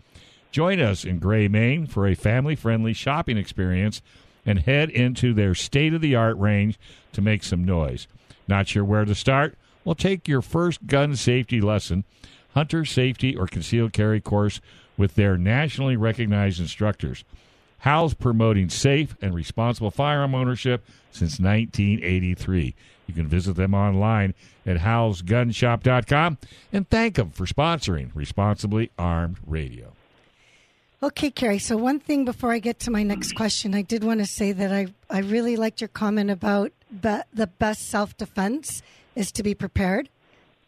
[0.51, 4.01] Join us in Gray, Maine for a family friendly shopping experience
[4.47, 6.79] and head into their state of the art range
[7.13, 8.07] to make some noise.
[8.47, 9.59] Not sure where to start?
[9.85, 12.05] Well, take your first gun safety lesson,
[12.55, 14.61] hunter safety or concealed carry course
[14.97, 17.25] with their nationally recognized instructors.
[17.79, 22.75] Howell's promoting safe and responsible firearm ownership since 1983.
[23.07, 24.35] You can visit them online
[24.67, 26.39] at howellsgunshop.com
[26.73, 29.93] and thank them for sponsoring Responsibly Armed Radio.
[31.03, 31.61] Okay, Kerry.
[31.61, 34.51] So one thing before I get to my next question, I did want to say
[34.51, 38.83] that I, I really liked your comment about be, the best self defense
[39.15, 40.09] is to be prepared.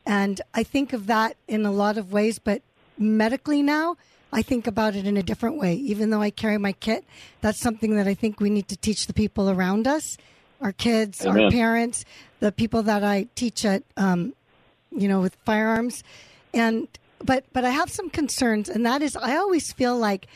[0.07, 2.63] And I think of that in a lot of ways, but
[2.97, 3.97] medically now,
[4.33, 5.75] I think about it in a different way.
[5.75, 7.05] Even though I carry my kit,
[7.41, 10.17] that's something that I think we need to teach the people around us,
[10.61, 12.05] our kids, our parents,
[12.39, 14.35] the people that I teach at, um,
[14.91, 16.05] you know, with firearms.
[16.55, 16.89] And
[17.23, 20.27] but but I have some concerns, and that is I always feel like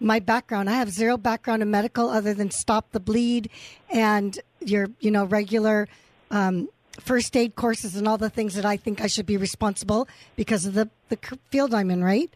[0.00, 0.68] my background.
[0.68, 3.50] I have zero background in medical other than stop the bleed
[3.90, 5.88] and your you know regular
[6.30, 6.68] um,
[7.00, 10.66] first aid courses and all the things that I think I should be responsible because
[10.66, 11.18] of the the
[11.50, 12.32] field I'm in, right?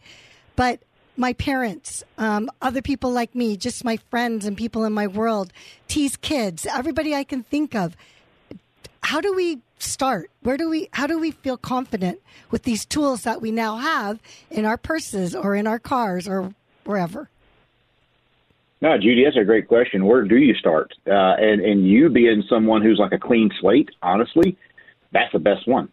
[0.55, 0.81] But
[1.19, 5.51] my parents, um, other people like me, just my friends and people in my world,
[5.87, 7.95] tease kids, everybody I can think of.
[9.03, 10.29] how do we start?
[10.41, 12.19] Where do we how do we feel confident
[12.51, 16.53] with these tools that we now have in our purses or in our cars or
[16.85, 17.29] wherever?
[18.81, 20.05] No, Judy, that's a great question.
[20.05, 20.93] Where do you start?
[21.07, 24.57] Uh, and and you being someone who's like a clean slate, honestly,
[25.11, 25.89] that's the best one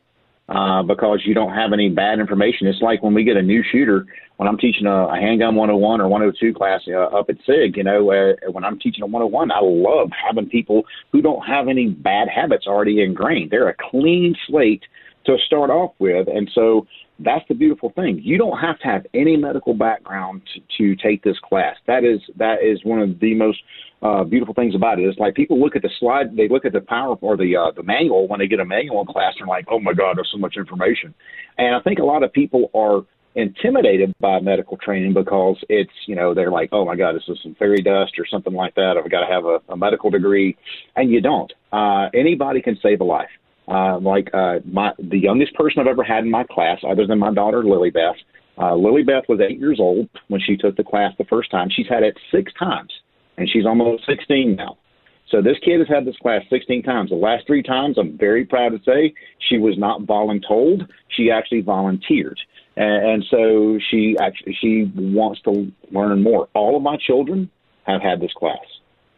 [0.49, 2.67] uh, because you don't have any bad information.
[2.67, 4.07] It's like when we get a new shooter.
[4.37, 7.85] When I'm teaching a, a handgun 101 or 102 class uh, up at SIG, you
[7.85, 11.89] know, uh, when I'm teaching a 101, I love having people who don't have any
[11.89, 13.51] bad habits already ingrained.
[13.51, 14.83] They're a clean slate
[15.25, 16.87] to start off with, and so
[17.19, 18.21] that's the beautiful thing.
[18.23, 21.77] You don't have to have any medical background to, to take this class.
[21.87, 23.59] That is that is one of the most
[24.03, 25.05] uh, beautiful things about it.
[25.05, 27.71] It's like people look at the slide, they look at the power or the uh,
[27.75, 30.31] the manual when they get a manual in class, and like, oh my God, there's
[30.31, 31.15] so much information.
[31.59, 33.03] And I think a lot of people are
[33.35, 37.39] intimidated by medical training because it's you know they're like, oh my God, this is
[37.43, 39.01] some fairy dust or something like that.
[39.03, 40.57] I've got to have a, a medical degree,
[40.95, 41.53] and you don't.
[41.73, 43.31] Uh, anybody can save a life.
[43.69, 47.19] Uh, like uh, my the youngest person I've ever had in my class, other than
[47.19, 48.17] my daughter Lily Beth.
[48.59, 51.69] Uh, Lily Beth was eight years old when she took the class the first time.
[51.71, 52.91] She's had it six times
[53.37, 54.77] and she's almost 16 now.
[55.31, 57.11] So this kid has had this class 16 times.
[57.11, 59.13] The last three times, I'm very proud to say,
[59.49, 60.89] she was not voluntold.
[61.09, 62.39] She actually volunteered,
[62.77, 66.49] and, and so she actually she wants to learn more.
[66.55, 67.51] All of my children
[67.85, 68.65] have had this class,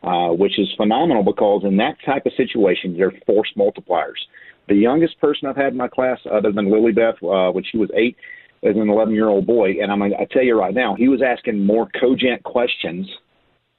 [0.03, 4.21] uh, which is phenomenal because in that type of situation, they're force multipliers.
[4.69, 7.77] The youngest person I've had in my class, other than Lily Beth, uh, when she
[7.77, 8.17] was eight,
[8.63, 11.21] is an 11 year old boy, and I'm I tell you right now, he was
[11.21, 13.07] asking more cogent questions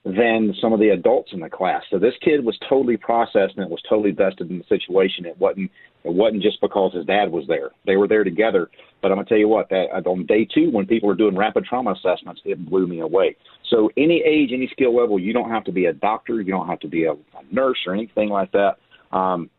[0.09, 1.83] than some of the adults in the class.
[1.89, 5.25] So this kid was totally processed and it was totally vested in the situation.
[5.25, 5.71] It wasn't
[6.03, 7.71] it wasn't just because his dad was there.
[7.85, 8.69] They were there together.
[9.01, 11.65] But I'm gonna tell you what, that on day two when people were doing rapid
[11.65, 13.35] trauma assessments, it blew me away.
[13.69, 16.67] So any age, any skill level, you don't have to be a doctor, you don't
[16.67, 18.77] have to be a, a nurse or anything like that.
[19.11, 19.49] Um,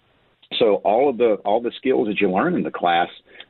[0.58, 3.08] so all of the all the skills that you learn in the class,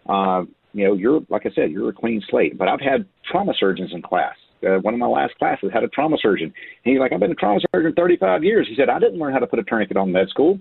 [0.09, 2.59] uh, you know, you're like I said, you're a clean slate.
[2.59, 4.35] But I've had trauma surgeons in class
[4.67, 6.47] uh, one of my last classes had a trauma surgeon.
[6.47, 6.55] And
[6.93, 8.69] he's like, I've been a trauma surgeon 35 years.
[8.69, 10.59] He said, I didn't learn how to put a tourniquet on med school.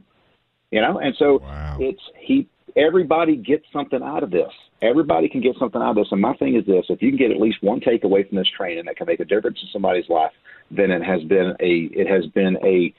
[0.71, 1.77] You know, and so wow.
[1.79, 2.47] it's he.
[2.75, 4.51] Everybody gets something out of this.
[4.83, 6.11] Everybody can get something out of this.
[6.11, 8.47] And my thing is this: if you can get at least one takeaway from this
[8.55, 10.31] training that can make a difference in somebody's life,
[10.69, 12.93] then it has been a it has been a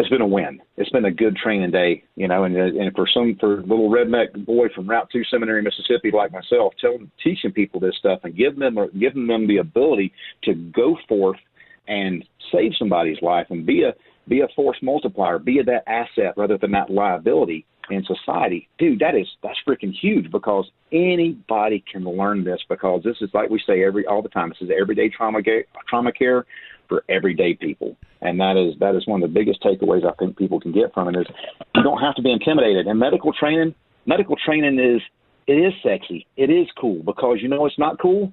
[0.00, 0.60] it's been a win.
[0.78, 4.46] It's been a good training day, you know, and and for some for little redneck
[4.46, 8.60] boy from Route Two Seminary, Mississippi, like myself, telling teaching people this stuff and giving
[8.60, 10.12] them giving them the ability
[10.44, 11.38] to go forth
[11.86, 13.92] and save somebody's life and be a
[14.26, 18.68] be a force multiplier, be that asset rather than that liability in society.
[18.78, 23.50] Dude, that is that's freaking huge because anybody can learn this because this is like
[23.50, 24.48] we say every all the time.
[24.48, 25.40] This is everyday trauma
[25.88, 26.46] trauma care
[26.90, 27.96] for everyday people.
[28.20, 30.92] And that is that is one of the biggest takeaways I think people can get
[30.92, 31.26] from it is
[31.74, 32.86] you don't have to be intimidated.
[32.86, 33.74] And medical training
[34.04, 35.00] medical training is
[35.46, 36.26] it is sexy.
[36.36, 38.30] It is cool because you know it's not cool?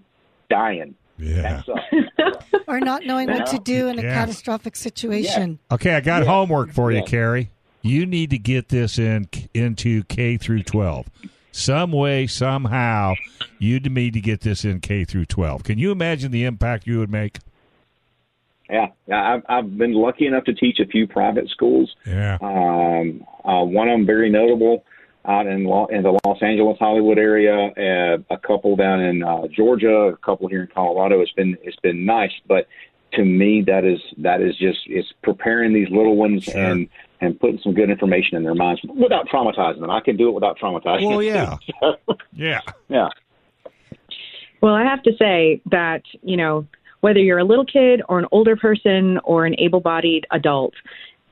[0.50, 0.96] Dying.
[1.18, 1.64] Yeah.
[1.68, 2.32] Uh,
[2.68, 4.14] or not knowing what to do in a yeah.
[4.14, 5.60] catastrophic situation.
[5.70, 5.76] Yeah.
[5.76, 6.30] Okay, I got yeah.
[6.30, 7.52] homework for you, Kerry.
[7.82, 11.08] You need to get this in into K through 12.
[11.52, 13.16] Some way, somehow,
[13.58, 15.64] you need to get this in K through 12.
[15.64, 17.40] Can you imagine the impact you would make?
[18.70, 21.96] Yeah, I've I've been lucky enough to teach a few private schools.
[22.06, 22.38] Yeah.
[22.42, 24.84] Um, uh, one of them very notable
[25.26, 29.48] out in Lo- in the Los Angeles Hollywood area, uh, a couple down in uh,
[29.48, 31.22] Georgia, a couple here in Colorado.
[31.22, 32.68] It's been it's been nice, but
[33.14, 36.58] to me that is that is just it's preparing these little ones sure.
[36.58, 36.90] and
[37.22, 39.90] and putting some good information in their minds without traumatizing them.
[39.90, 41.08] I can do it without traumatizing.
[41.08, 41.58] Well, yeah,
[42.34, 43.10] yeah, yeah.
[44.62, 46.68] Well, I have to say that you know
[47.02, 50.74] whether you're a little kid or an older person or an able bodied adult,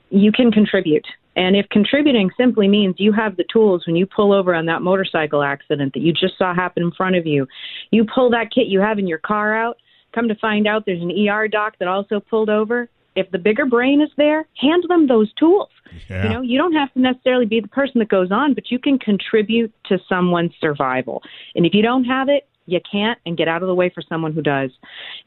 [0.09, 1.05] you can contribute.
[1.35, 4.81] And if contributing simply means you have the tools when you pull over on that
[4.81, 7.47] motorcycle accident that you just saw happen in front of you,
[7.91, 9.77] you pull that kit you have in your car out,
[10.13, 12.89] come to find out there's an ER doc that also pulled over.
[13.15, 15.69] If the bigger brain is there, hand them those tools.
[16.09, 16.23] Yeah.
[16.23, 18.79] You know, you don't have to necessarily be the person that goes on, but you
[18.79, 21.21] can contribute to someone's survival.
[21.55, 24.01] And if you don't have it, you can't and get out of the way for
[24.07, 24.71] someone who does.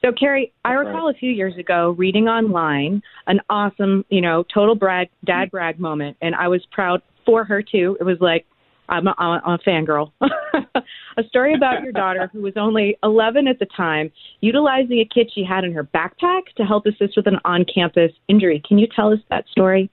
[0.05, 4.75] So, Kerry, I recall a few years ago reading online an awesome, you know, total
[4.75, 5.51] brag, dad mm-hmm.
[5.51, 7.97] brag moment, and I was proud for her too.
[8.01, 8.47] It was like,
[8.89, 10.13] I'm a, I'm a fangirl.
[10.23, 15.31] a story about your daughter, who was only 11 at the time, utilizing a kit
[15.35, 18.63] she had in her backpack to help assist with an on campus injury.
[18.67, 19.91] Can you tell us that story?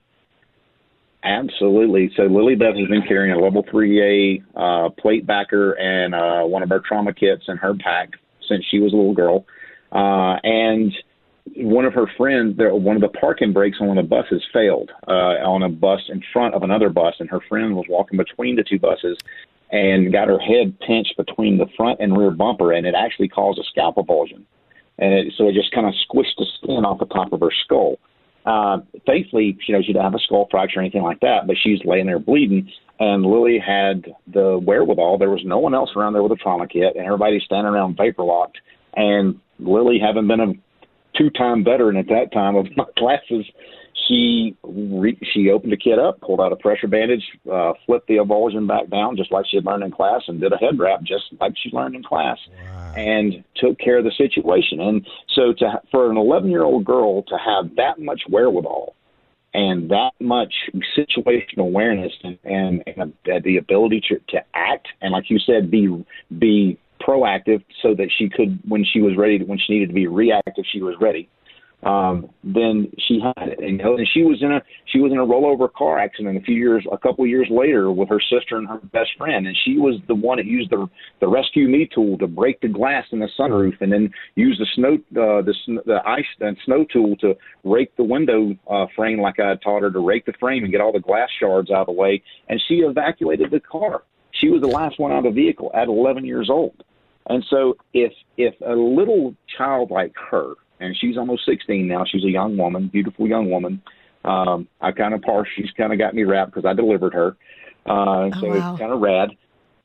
[1.25, 2.11] Absolutely.
[2.15, 6.61] So Lily Beth has been carrying a level 3A uh, plate backer and uh, one
[6.61, 8.11] of her trauma kits in her pack
[8.47, 9.43] since she was a little girl.
[9.91, 10.93] Uh, and
[11.55, 14.91] one of her friends, one of the parking brakes on one of the buses failed
[15.07, 18.55] uh, on a bus in front of another bus, and her friend was walking between
[18.55, 19.17] the two buses
[19.71, 23.57] and got her head pinched between the front and rear bumper, and it actually caused
[23.57, 24.43] a scalp avulsion.
[24.99, 27.51] And it, so it just kind of squished the skin off the top of her
[27.63, 27.97] skull.
[28.45, 31.55] Uh, thankfully, you know, she didn't have a skull fracture or anything like that, but
[31.61, 32.69] she's laying there bleeding.
[32.99, 35.17] And Lily had the wherewithal.
[35.17, 37.97] There was no one else around there with a trauma kit, and everybody's standing around
[37.97, 38.57] vapor locked.
[38.95, 40.53] And Lily, having been a
[41.17, 43.45] two-time veteran at that time of my classes,
[44.07, 48.15] she re- she opened the kit up, pulled out a pressure bandage, uh, flipped the
[48.15, 51.01] avulsion back down just like she had learned in class, and did a head wrap
[51.03, 52.93] just like she learned in class, wow.
[52.95, 54.79] and took care of the situation.
[54.79, 58.95] And so, to for an 11 year old girl to have that much wherewithal
[59.53, 60.53] and that much
[60.97, 66.05] situational awareness and, and, and the ability to, to act and, like you said, be
[66.37, 69.93] be proactive so that she could, when she was ready, to, when she needed to
[69.93, 71.29] be reactive, she was ready
[71.85, 73.59] um, then she had it.
[73.59, 76.55] And, and she was in a she was in a rollover car accident a few
[76.55, 79.95] years, a couple years later, with her sister and her best friend, and she was
[80.07, 80.87] the one that used the
[81.21, 84.67] the rescue me tool to break the glass in the sunroof, and then use the
[84.75, 85.53] snow uh, the
[85.85, 89.91] the ice and snow tool to rake the window uh, frame like I taught her
[89.91, 92.59] to rake the frame and get all the glass shards out of the way, and
[92.67, 94.01] she evacuated the car.
[94.31, 96.83] She was the last one out of the vehicle at 11 years old.
[97.27, 102.03] And so, if if a little child like her and she's almost 16 now.
[102.05, 103.81] She's a young woman, beautiful young woman.
[104.23, 105.45] Um, I kind of par.
[105.55, 107.37] She's kind of got me wrapped because I delivered her.
[107.85, 108.71] Uh, oh, so wow.
[108.71, 109.29] it's kind of rad.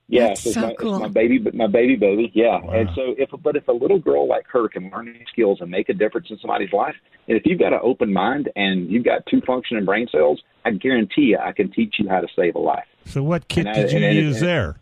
[0.09, 0.95] Yeah, That's so, so it's, my, cool.
[0.97, 2.33] it's my baby, but my baby baby.
[2.35, 2.71] Yeah, Wow.
[2.73, 5.71] and so if but if a little girl like her can learn these skills and
[5.71, 6.97] make a difference in somebody's life,
[7.29, 10.71] and if you've got an open mind and you've got two functioning brain cells, I
[10.73, 12.87] guarantee you, I can teach you how to save a life.
[13.05, 14.77] So, what kit And I- did you and use and- there?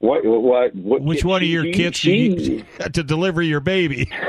[0.00, 1.02] What what what?
[1.02, 4.08] Which one of your she- kits she, did you, to deliver your baby?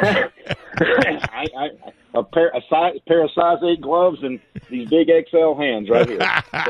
[0.82, 1.70] I, I,
[2.16, 6.08] a pair a size pair of size eight gloves and these big XL hands right
[6.10, 6.20] here.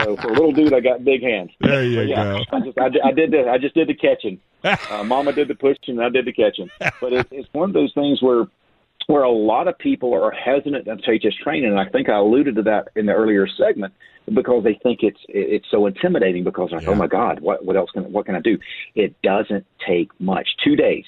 [0.04, 1.52] So for a little dude, I got big hands.
[1.62, 2.44] There you yeah, go.
[2.52, 4.40] I just I, did- I did the I just did the catching.
[4.92, 6.70] Uh, Mama did the pushing, and I did the catching.
[7.00, 8.44] But it, it's one of those things where
[9.08, 12.18] where a lot of people are hesitant to take this training, and I think I
[12.18, 13.94] alluded to that in the earlier segment
[14.34, 16.96] because they think it's it's so intimidating because like, oh Yeah.
[16.96, 18.58] oh my God, what what else can what can I do?
[18.96, 20.48] It doesn't take much.
[20.64, 21.06] Two days,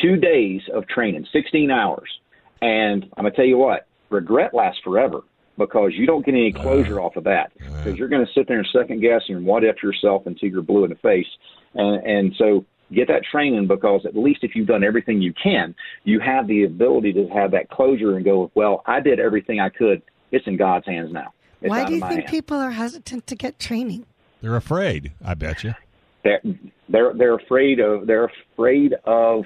[0.00, 2.10] two days of training, sixteen hours,
[2.62, 5.22] and I'm gonna tell you what, regret lasts forever
[5.58, 8.48] because you don't get any closure uh, off of that because you're going to sit
[8.48, 11.26] there and second guess and what if yourself until you're blue in the face,
[11.74, 15.74] and and so get that training because at least if you've done everything you can,
[16.04, 19.68] you have the ability to have that closure and go, well, I did everything I
[19.68, 20.02] could.
[20.32, 21.32] It's in God's hands now.
[21.60, 22.30] It's Why do you think hands.
[22.30, 24.06] people are hesitant to get training?
[24.40, 25.12] They're afraid.
[25.24, 25.74] I bet you.
[26.24, 26.40] they're
[26.88, 29.44] they're they're afraid of they're afraid of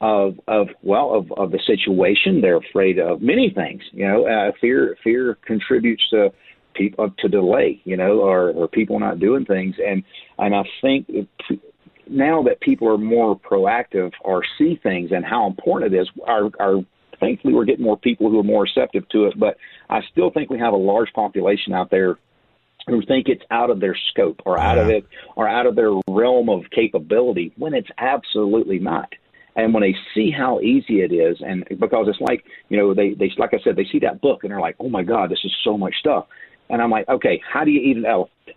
[0.00, 4.50] of of well of of the situation they're afraid of many things you know uh,
[4.60, 6.32] fear fear contributes to
[6.74, 10.02] people to delay you know or or people not doing things and
[10.38, 11.28] and i think it,
[12.10, 16.50] now that people are more proactive or see things and how important it is our
[16.58, 16.84] our
[17.18, 19.56] thankfully we're getting more people who are more receptive to it but
[19.88, 22.18] i still think we have a large population out there
[22.86, 25.92] who think it's out of their scope or out of it or out of their
[26.08, 29.12] realm of capability when it's absolutely not.
[29.56, 33.14] And when they see how easy it is, and because it's like you know they
[33.14, 35.40] they like I said they see that book and they're like, oh my god, this
[35.44, 36.26] is so much stuff,
[36.68, 38.56] and I'm like, okay, how do you eat an elephant?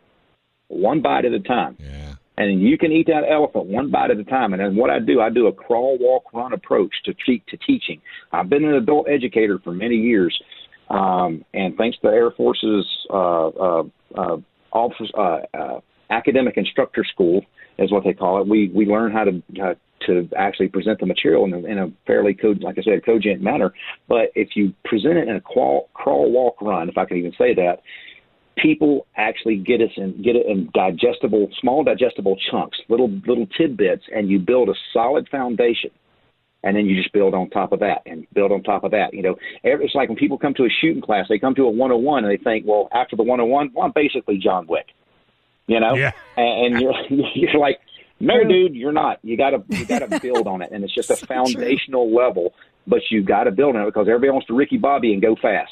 [0.67, 1.77] One bite at a time.
[1.79, 2.12] Yeah.
[2.37, 4.53] And you can eat that elephant one bite at a time.
[4.53, 7.57] And then what I do, I do a crawl, walk, run approach to treat to
[7.57, 8.01] teaching.
[8.31, 10.35] I've been an adult educator for many years,
[10.89, 13.83] um, and thanks to the Air Force's uh, uh,
[14.15, 14.37] uh,
[14.71, 17.41] officers, uh, uh, academic instructor school
[17.77, 18.47] is what they call it.
[18.47, 19.73] We we learn how to uh,
[20.07, 23.41] to actually present the material in a, in a fairly code, like I said, cogent
[23.41, 23.73] manner.
[24.07, 27.31] But if you present it in a crawl, crawl, walk, run, if I can even
[27.37, 27.81] say that,
[28.57, 34.03] people actually get it in get it in digestible, small digestible chunks, little little tidbits,
[34.13, 35.91] and you build a solid foundation.
[36.65, 39.13] And then you just build on top of that and build on top of that.
[39.13, 39.35] You know,
[39.65, 42.31] it's like when people come to a shooting class, they come to a 101 and
[42.31, 44.85] they think, well, after the 101, well, I'm basically John Wick.
[45.67, 46.11] You know, Yeah.
[46.37, 46.93] and, and you're
[47.35, 47.79] you're like,
[48.21, 49.19] no, dude, you're not.
[49.23, 51.35] You got to you got to build on it, and it's just a So true.
[51.35, 52.53] foundational level.
[52.87, 55.35] But you got to build on it because everybody wants to Ricky Bobby and go
[55.41, 55.71] fast.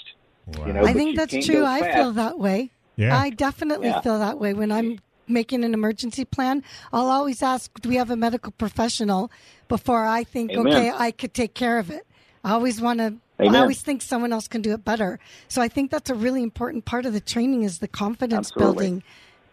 [0.66, 1.66] You know, I think that's true.
[1.66, 1.98] I fast.
[1.98, 2.72] feel that way.
[2.96, 3.18] Yeah.
[3.18, 4.02] I definitely Yeah.
[4.02, 6.64] feel that way when I'm making an emergency plan.
[6.92, 9.32] I'll always ask, do we have a medical professional
[9.70, 10.68] before I think, Amen.
[10.68, 12.06] okay, I could take care of it.
[12.44, 13.16] I always want to.
[13.40, 15.20] I always think someone else can do it better.
[15.48, 18.74] So I think that's a really important part of the training is the confidence Absolutely.
[18.74, 19.04] building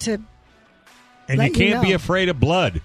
[0.01, 0.12] to
[1.26, 1.94] And Let you you can't be know.
[1.94, 2.82] afraid of blood.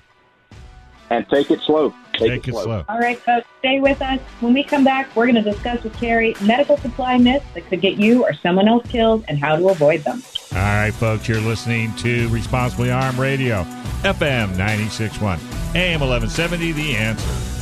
[1.10, 1.94] and take it slow.
[2.14, 2.86] Take, Take it slow.
[2.88, 4.20] All right, folks, stay with us.
[4.40, 7.82] When we come back, we're going to discuss with Kerry medical supply myths that could
[7.82, 10.22] get you or someone else killed and how to avoid them.
[10.52, 13.64] All right, folks, you're listening to Responsibly Armed Radio,
[14.04, 15.40] FM 961,
[15.76, 17.54] AM 1170, The Answer.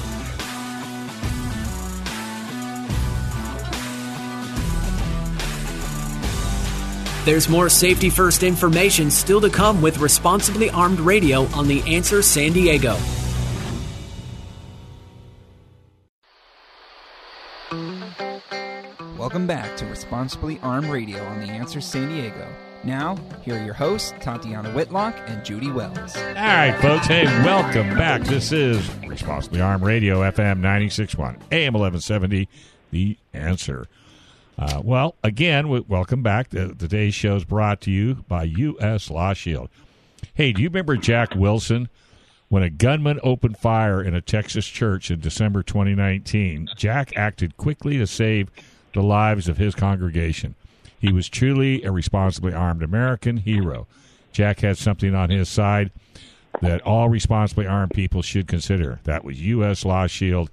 [7.24, 12.22] There's more safety first information still to come with Responsibly Armed Radio on The Answer
[12.24, 12.98] San Diego.
[19.22, 22.48] Welcome back to Responsibly Armed Radio on The Answer San Diego.
[22.84, 26.18] Now, here are your hosts, Tatiana Whitlock and Judy Wells.
[26.18, 27.06] All right, folks.
[27.06, 28.24] Hey, welcome back.
[28.24, 32.50] This is Responsibly Armed Radio, FM 961, AM 1170,
[32.90, 33.86] The Answer.
[34.58, 36.50] Uh, well, again, w- welcome back.
[36.50, 39.12] The, today's show is brought to you by U.S.
[39.12, 39.70] Law Shield.
[40.34, 41.90] Hey, do you remember Jack Wilson?
[42.50, 48.00] When a gunman opened fire in a Texas church in December 2019, Jack acted quickly
[48.00, 48.50] to save
[48.94, 50.56] the lives of his congregation.
[51.00, 53.88] He was truly a responsibly armed American hero.
[54.32, 55.92] Jack had something on his side
[56.62, 59.00] that all responsibly armed people should consider.
[59.04, 59.84] That was U.S.
[59.86, 60.50] Law Shield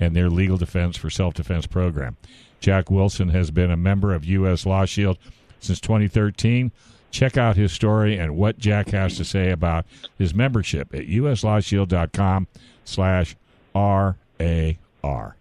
[0.00, 2.16] and their legal defense for self defense program.
[2.60, 4.66] Jack Wilson has been a member of U.S.
[4.66, 5.18] Law Shield
[5.60, 6.72] since 2013.
[7.10, 9.86] Check out his story and what Jack has to say about
[10.18, 12.48] his membership at uslawshield.com
[12.84, 13.36] slash
[13.74, 15.36] R-A-R.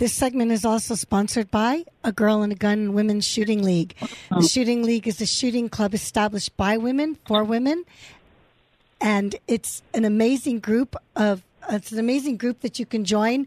[0.00, 3.94] This segment is also sponsored by A Girl and a Gun Women's Shooting League.
[4.30, 7.84] The Shooting League is a shooting club established by women for women,
[8.98, 13.46] and it's an amazing group of it's an amazing group that you can join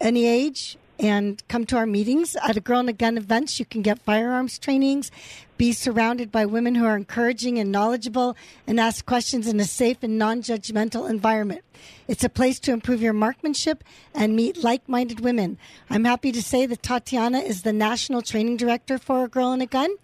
[0.00, 2.36] any age and come to our meetings.
[2.36, 5.10] At a girl and a gun events you can get firearms trainings
[5.56, 8.36] be surrounded by women who are encouraging and knowledgeable
[8.66, 11.62] and ask questions in a safe and non-judgmental environment.
[12.08, 13.82] It's a place to improve your marksmanship
[14.14, 15.58] and meet like-minded women.
[15.88, 19.62] I'm happy to say that tatiana is the national training director for a girl and
[19.62, 19.96] a gun.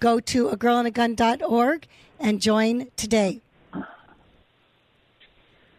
[0.00, 1.86] Go to a girl and a gun.org
[2.18, 3.43] and join today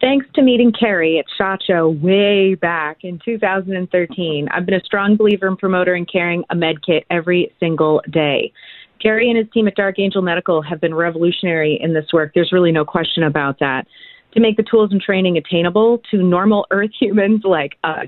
[0.01, 5.15] Thanks to meeting Kerry at SHOT Show way back in 2013, I've been a strong
[5.15, 8.51] believer and promoter in carrying a med kit every single day.
[9.01, 12.33] Kerry and his team at Dark Angel Medical have been revolutionary in this work.
[12.35, 13.87] There's really no question about that.
[14.33, 18.07] To make the tools and training attainable to normal Earth humans like us.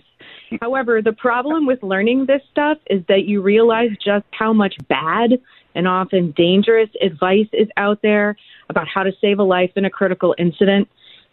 [0.62, 5.40] However, the problem with learning this stuff is that you realize just how much bad
[5.74, 8.36] and often dangerous advice is out there
[8.70, 10.90] about how to save a life in a critical incident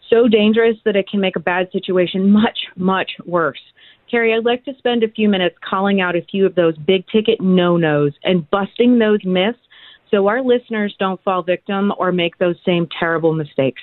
[0.09, 3.61] so dangerous that it can make a bad situation much, much worse.
[4.09, 7.07] Kerry, I'd like to spend a few minutes calling out a few of those big
[7.07, 9.59] ticket no nos and busting those myths
[10.11, 13.81] so our listeners don't fall victim or make those same terrible mistakes.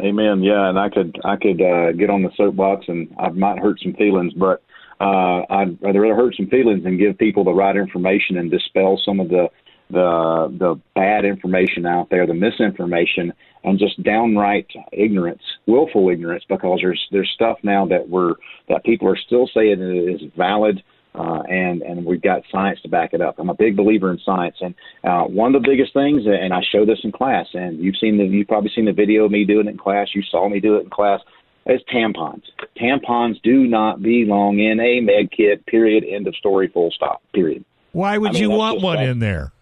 [0.00, 0.42] Amen.
[0.42, 3.80] Yeah, and I could I could uh, get on the soapbox and I might hurt
[3.82, 4.62] some feelings, but
[5.00, 9.20] uh, I'd rather hurt some feelings and give people the right information and dispel some
[9.20, 9.48] of the
[9.90, 13.32] the the bad information out there, the misinformation,
[13.64, 18.34] and just downright ignorance, willful ignorance, because there's there's stuff now that we're
[18.68, 20.82] that people are still saying is valid,
[21.14, 23.38] uh, and and we've got science to back it up.
[23.38, 24.74] I'm a big believer in science, and
[25.04, 28.18] uh, one of the biggest things, and I show this in class, and you've seen
[28.18, 30.08] the you've probably seen the video of me doing it in class.
[30.14, 31.20] You saw me do it in class.
[31.66, 32.42] Is tampons.
[32.80, 35.64] Tampons do not belong in a med kit.
[35.66, 36.04] Period.
[36.08, 36.68] End of story.
[36.68, 37.22] Full stop.
[37.34, 37.64] Period.
[37.92, 39.52] Why would I mean, you want one in there?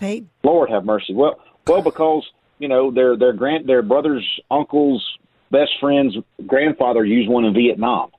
[0.00, 1.14] They Lord have mercy.
[1.14, 2.24] Well, well, because
[2.58, 5.04] you know their their grand their brother's uncle's
[5.50, 6.16] best friend's
[6.46, 8.10] grandfather used one in Vietnam.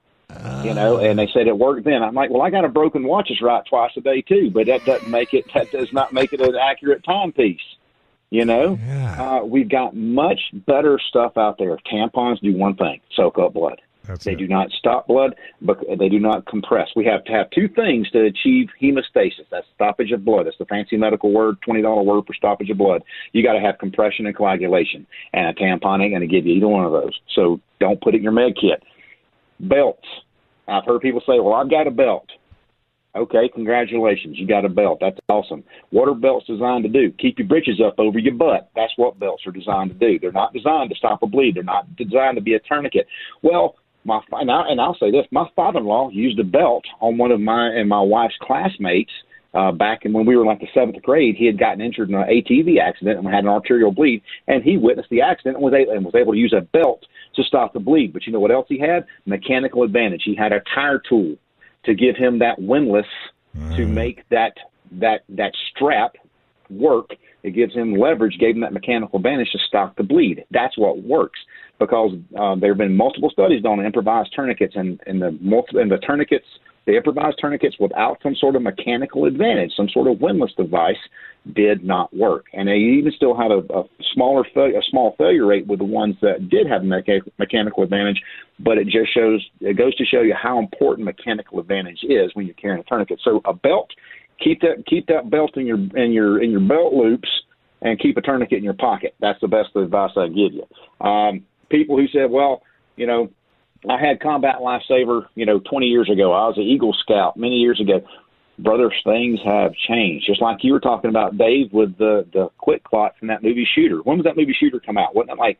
[0.63, 2.01] You know, and they said it worked then.
[2.01, 4.65] I'm like, well, I got a broken watch that's right twice a day too, but
[4.65, 5.45] that doesn't make it.
[5.53, 7.61] That does not make it an accurate timepiece.
[8.31, 9.41] You know, Yeah.
[9.41, 11.77] uh, we've got much better stuff out there.
[11.91, 13.79] Tampons do one thing: soak up blood.
[14.05, 14.37] That's They it.
[14.39, 16.89] do not stop blood, but they do not compress.
[16.95, 19.47] We have to have two things to achieve hemostasis.
[19.49, 20.45] That's stoppage of blood.
[20.45, 23.03] That's the fancy medical word, twenty dollar word for stoppage of blood.
[23.31, 26.55] You got to have compression and coagulation, and a tampon ain't going to give you
[26.55, 27.17] either one of those.
[27.33, 28.83] So don't put it in your med kit.
[29.59, 30.07] Belts.
[30.67, 32.29] I've heard people say, "Well, I've got a belt."
[33.15, 34.97] Okay, congratulations, you got a belt.
[34.99, 35.63] That's awesome.
[35.91, 37.11] What are belts designed to do?
[37.19, 38.71] Keep your britches up over your butt.
[38.75, 40.17] That's what belts are designed to do.
[40.17, 41.53] They're not designed to stop a bleed.
[41.53, 43.05] They're not designed to be a tourniquet.
[43.43, 47.31] Well, my and, I, and I'll say this: my father-in-law used a belt on one
[47.31, 49.11] of my and my wife's classmates
[49.53, 51.35] uh, back in when we were in like the seventh grade.
[51.37, 54.77] He had gotten injured in an ATV accident and had an arterial bleed, and he
[54.77, 57.73] witnessed the accident and was able, and was able to use a belt to stop
[57.73, 58.13] the bleed.
[58.13, 59.05] But you know what else he had?
[59.25, 60.23] Mechanical advantage.
[60.25, 61.35] He had a tire tool
[61.85, 63.05] to give him that windlass
[63.75, 64.53] to make that
[64.93, 66.15] that that strap
[66.69, 67.11] work
[67.43, 70.45] It gives him leverage, gave him that mechanical advantage to stop the bleed.
[70.51, 71.39] That's what works
[71.79, 75.77] because uh, there have been multiple studies done on improvised tourniquets and, and the multi-
[75.77, 76.45] and the tourniquets
[76.85, 80.97] the improvised tourniquets without some sort of mechanical advantage, some sort of windlass device,
[81.53, 82.45] did not work.
[82.53, 83.83] And they even still had a, a
[84.13, 88.21] smaller a small failure rate with the ones that did have mecha- mechanical advantage.
[88.59, 92.45] But it just shows it goes to show you how important mechanical advantage is when
[92.45, 93.19] you're carrying a tourniquet.
[93.23, 93.89] So a belt,
[94.43, 97.29] keep that keep that belt in your in your in your belt loops,
[97.81, 99.15] and keep a tourniquet in your pocket.
[99.19, 100.65] That's the best advice I give you.
[101.05, 102.61] Um, people who said, well,
[102.95, 103.29] you know,
[103.89, 106.31] I had combat lifesaver, you know, 20 years ago.
[106.31, 108.01] I was an Eagle Scout many years ago.
[108.59, 110.27] Brother, things have changed.
[110.27, 113.97] Just like you were talking about, Dave, with the the QuikClot from that movie Shooter.
[114.03, 115.15] When was that movie Shooter come out?
[115.15, 115.57] Wasn't it like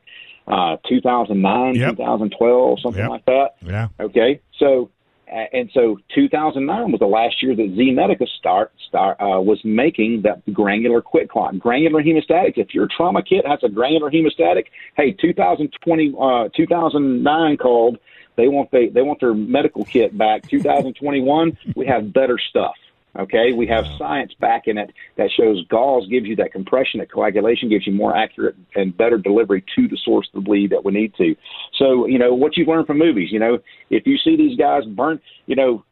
[0.47, 1.91] uh, 2009, Yep.
[1.97, 3.09] 2012, something Yep.
[3.09, 3.49] like that?
[3.65, 3.87] Yeah.
[3.99, 4.89] Okay, so
[5.27, 10.21] and so 2009 was the last year that Z Medica start, start uh, was making
[10.23, 12.57] that granular QuikClot, granular hemostatic.
[12.57, 14.65] If your trauma kit has a granular hemostatic,
[14.95, 17.97] hey, 2020, uh, 2009 called.
[18.35, 20.49] They want they they want their medical kit back.
[20.49, 22.73] 2021, we have better stuff.
[23.17, 27.69] Okay, we have science backing it that shows gauze gives you that compression, that coagulation
[27.69, 30.91] gives you more accurate and better delivery to the source of the bleed that we
[30.91, 31.35] need to.
[31.77, 33.59] So, you know, what you've learned from movies, you know,
[33.91, 35.85] if you see these guys burn, you know,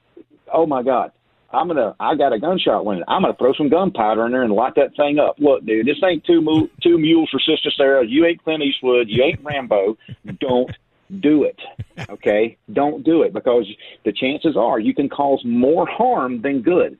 [0.51, 1.11] oh my God,
[1.53, 3.03] I'm gonna, I got a gunshot wound.
[3.07, 5.35] I'm gonna throw some gunpowder in there and light that thing up.
[5.37, 8.05] Look, dude, this ain't two two mules for Sister Sara.
[8.05, 9.09] You ain't Clint Eastwood.
[9.09, 9.97] You ain't Rambo.
[10.39, 10.71] Don't
[11.19, 11.59] do it.
[12.09, 13.67] Okay, don't do it because
[14.05, 16.97] the chances are you can cause more harm than good.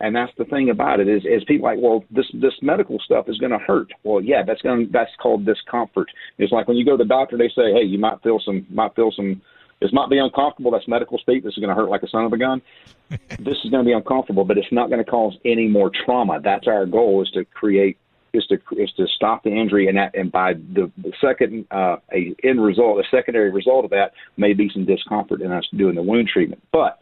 [0.00, 3.28] And that's the thing about it is, is people like, well, this this medical stuff
[3.28, 3.92] is going to hurt.
[4.02, 6.08] Well, yeah, that's going that's called discomfort.
[6.38, 8.66] It's like when you go to the doctor, they say, hey, you might feel some
[8.70, 9.40] might feel some.
[9.80, 10.70] This might be uncomfortable.
[10.70, 11.44] That's medical speak.
[11.44, 12.62] This is going to hurt like a son of a gun.
[13.10, 16.40] this is going to be uncomfortable, but it's not going to cause any more trauma.
[16.42, 17.96] That's our goal: is to create
[18.32, 21.96] is to is to stop the injury, and that and by the, the second uh,
[22.12, 25.94] a end result, a secondary result of that may be some discomfort in us doing
[25.94, 26.62] the wound treatment.
[26.72, 26.98] But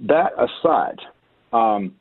[0.00, 1.00] that aside,
[1.52, 1.94] um,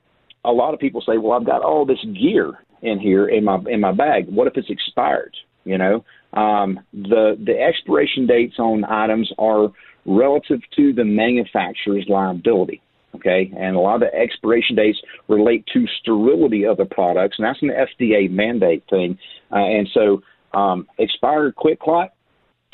[0.45, 3.59] a lot of people say, "Well, I've got all this gear in here in my
[3.69, 4.27] in my bag.
[4.27, 5.35] What if it's expired?"
[5.65, 9.69] You know, um, the the expiration dates on items are
[10.05, 12.81] relative to the manufacturer's liability.
[13.15, 17.47] Okay, and a lot of the expiration dates relate to sterility of the products, and
[17.47, 19.17] that's an FDA mandate thing.
[19.51, 20.21] Uh, and so,
[20.53, 22.09] um, expired QuikClot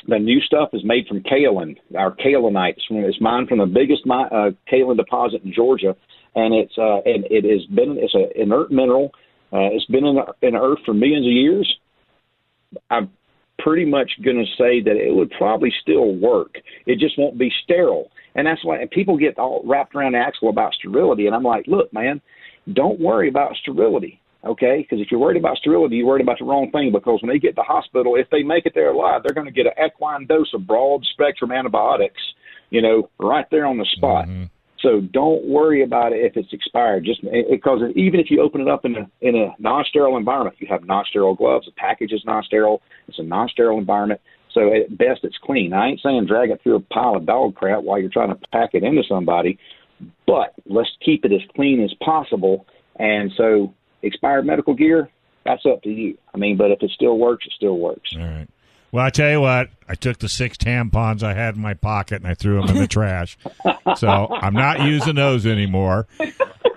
[0.08, 2.76] the new stuff is made from kaolin, our kaolinite.
[2.90, 5.96] It's, mined from the biggest uh, kaolin deposit in Georgia,
[6.36, 9.12] and it's uh, and it has been it's an inert mineral.
[9.52, 11.78] Uh, it's been in in earth for millions of years.
[12.90, 13.12] I'm
[13.60, 16.56] pretty much going to say that it would probably still work.
[16.86, 20.50] It just won't be sterile, and that's why people get all wrapped around the axle
[20.50, 21.28] about sterility.
[21.28, 22.22] And I'm like, look, man,
[22.74, 24.82] don't worry about sterility okay?
[24.82, 26.92] Because if you're worried about sterility, you're worried about the wrong thing.
[26.92, 29.48] Because when they get to the hospital, if they make it there alive, they're going
[29.48, 32.22] to get an equine dose of broad spectrum antibiotics,
[32.70, 34.28] you know, right there on the spot.
[34.84, 37.06] So don't worry about it if it's expired.
[37.06, 40.68] Just because even if you open it up in a in a non-sterile environment, you
[40.70, 41.66] have non-sterile gloves.
[41.66, 42.82] The package is non-sterile.
[43.08, 44.20] It's a non-sterile environment.
[44.54, 45.74] So at best, it's clean.
[45.74, 48.40] I ain't saying drag it through a pile of dog crap while you're trying to
[48.52, 49.58] pack it into somebody,
[50.28, 52.68] but let's keep it as clean as possible.
[52.98, 53.74] And so
[54.04, 55.10] expired medical gear,
[55.46, 56.18] that's up to you.
[56.36, 58.14] I mean, but if it still works, it still works.
[58.16, 58.48] All right.
[58.94, 62.22] Well, I tell you what, I took the six tampons I had in my pocket
[62.22, 63.40] and I threw them in the trash.
[63.98, 66.08] So I'm not using those anymore.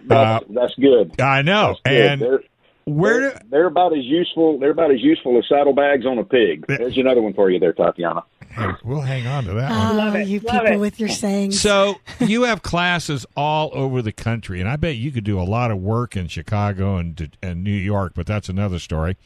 [0.06, 1.20] That's, that's good.
[1.20, 1.76] Uh, I know.
[1.84, 2.22] That's.
[2.22, 2.38] And
[2.86, 4.58] where they're, do, they're about as useful.
[4.58, 6.64] They're about as useful as saddlebags on a pig.
[6.66, 8.22] There's another one for you there, Tatiana.
[8.48, 9.98] Hey, we'll hang on to that one.
[10.00, 10.28] Oh, it.
[10.28, 10.78] you Love people it.
[10.78, 11.60] with your sayings.
[11.60, 15.42] So you have classes all over the country, and I bet you could do a
[15.42, 19.16] lot of work in Chicago and and New York, but that's another story.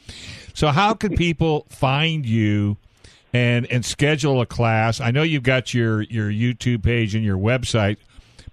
[0.53, 2.77] So how could people find you
[3.31, 4.99] and and schedule a class?
[4.99, 7.97] I know you've got your your YouTube page and your website,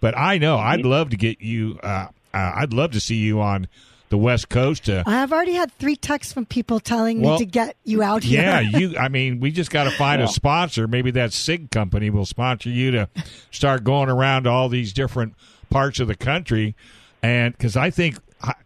[0.00, 1.80] but I know I'd love to get you.
[1.82, 3.68] Uh, uh, I'd love to see you on
[4.08, 4.84] the West Coast.
[4.86, 8.22] To, I've already had three texts from people telling Well, me to get you out
[8.24, 8.42] here.
[8.42, 8.96] yeah, you.
[8.96, 10.86] I mean, we just got to find a sponsor.
[10.88, 13.08] Maybe that Sig company will sponsor you to
[13.50, 15.34] start going around to all these different
[15.70, 16.74] parts of the country.
[17.22, 18.16] And because I think,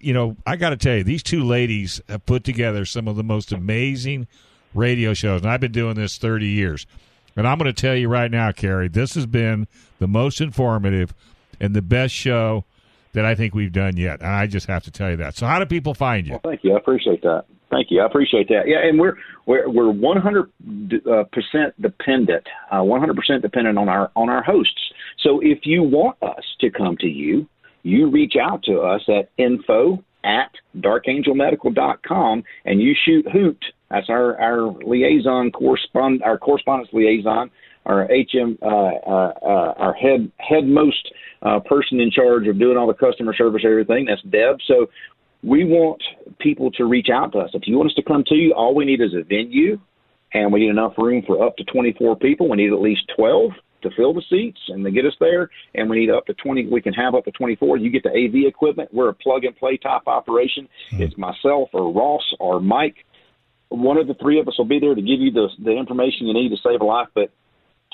[0.01, 3.17] you know, I got to tell you, these two ladies have put together some of
[3.17, 4.27] the most amazing
[4.75, 5.43] radio shows.
[5.43, 6.87] And I've been doing this 30 years.
[7.35, 9.67] And I'm going to tell you right now, Kerry, this has been
[9.99, 11.15] the most informative
[11.61, 12.65] and the best show
[13.13, 14.21] that I think we've done yet.
[14.21, 15.37] And I just have to tell you that.
[15.37, 16.33] So, how do people find you?
[16.33, 16.75] Well, thank you.
[16.75, 17.45] I appreciate that.
[17.71, 18.03] Thank you.
[18.03, 18.67] I appreciate that.
[18.67, 20.51] Yeah, and we're we're we're 100
[21.07, 24.93] uh, percent dependent, uh, 100 percent dependent on our on our hosts.
[25.21, 27.49] So if you want us to come to you,
[27.83, 33.63] you reach out to us at info at darkangelmedical.com and you shoot Hoot.
[33.91, 37.51] That's our, our liaison correspond our correspondence liaison,
[37.87, 41.13] our HM uh, uh, uh, our head headmost
[41.43, 44.07] uh, person in charge of doing all the customer service everything.
[44.07, 44.59] That's Deb.
[44.67, 44.89] So
[45.43, 46.03] we want
[46.39, 47.51] people to reach out to us.
[47.55, 49.81] If you want us to come to you, all we need is a venue,
[50.33, 52.49] and we need enough room for up to 24 people.
[52.49, 53.51] We need at least 12
[53.83, 56.69] to fill the seats and to get us there, and we need up to 20.
[56.69, 57.79] We can have up to 24.
[57.79, 58.91] You get the AV equipment.
[58.93, 60.69] We're a plug and play type operation.
[60.93, 61.03] Mm-hmm.
[61.03, 63.05] It's myself or Ross or Mike.
[63.69, 66.27] One of the three of us will be there to give you the the information
[66.27, 67.09] you need to save a life.
[67.15, 67.31] But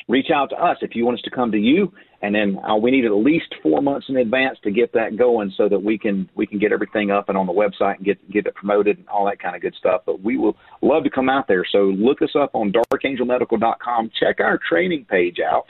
[0.09, 2.75] reach out to us if you want us to come to you and then uh,
[2.75, 5.97] we need at least four months in advance to get that going so that we
[5.99, 8.99] can we can get everything up and on the website and get get it promoted
[8.99, 11.65] and all that kind of good stuff but we will love to come out there
[11.71, 15.67] so look us up on darkangelmedical.com check our training page out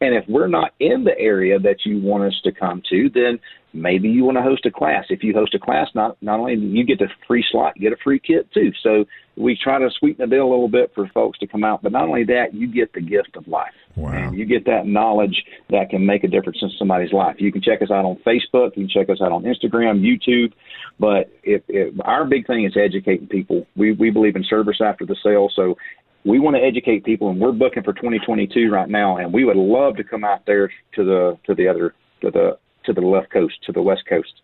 [0.00, 3.38] and if we're not in the area that you want us to come to then
[3.72, 5.04] maybe you want to host a class.
[5.08, 7.88] If you host a class, not not only do you get a free slot, you
[7.88, 8.70] get a free kit too.
[8.82, 9.04] So
[9.36, 11.82] we try to sweeten the deal a little bit for folks to come out.
[11.82, 13.72] But not only that, you get the gift of life.
[13.96, 14.12] Wow.
[14.12, 17.36] And you get that knowledge that can make a difference in somebody's life.
[17.38, 18.76] You can check us out on Facebook.
[18.76, 20.52] You can check us out on Instagram, YouTube.
[20.98, 23.66] But if, if our big thing is educating people.
[23.76, 25.50] We we believe in service after the sale.
[25.54, 25.76] So
[26.24, 29.16] we want to educate people, and we're booking for 2022 right now.
[29.16, 32.58] And we would love to come out there to the to the other to the
[32.84, 34.40] to the left coast, to the west coast.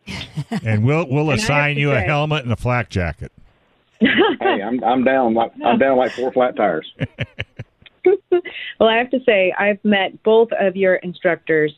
[0.64, 3.32] and we'll we'll assign you say, a helmet and a flak jacket.
[4.01, 6.92] hey, I'm I'm down like I'm down like four flat tires.
[8.80, 11.72] well, I have to say I've met both of your instructors.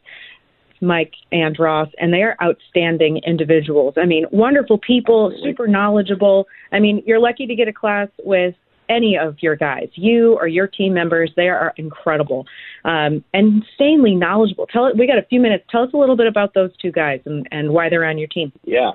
[0.83, 3.93] Mike and Ross, and they are outstanding individuals.
[3.99, 6.47] I mean, wonderful people, super knowledgeable.
[6.73, 8.55] I mean, you're lucky to get a class with
[8.91, 12.45] any of your guys, you or your team members, they are incredible
[12.85, 14.67] um, and insanely knowledgeable.
[14.67, 14.97] Tell it.
[14.99, 15.65] We got a few minutes.
[15.71, 18.29] Tell us a little bit about those two guys and, and why they're on your
[18.29, 18.53] team.
[18.65, 18.91] Yeah,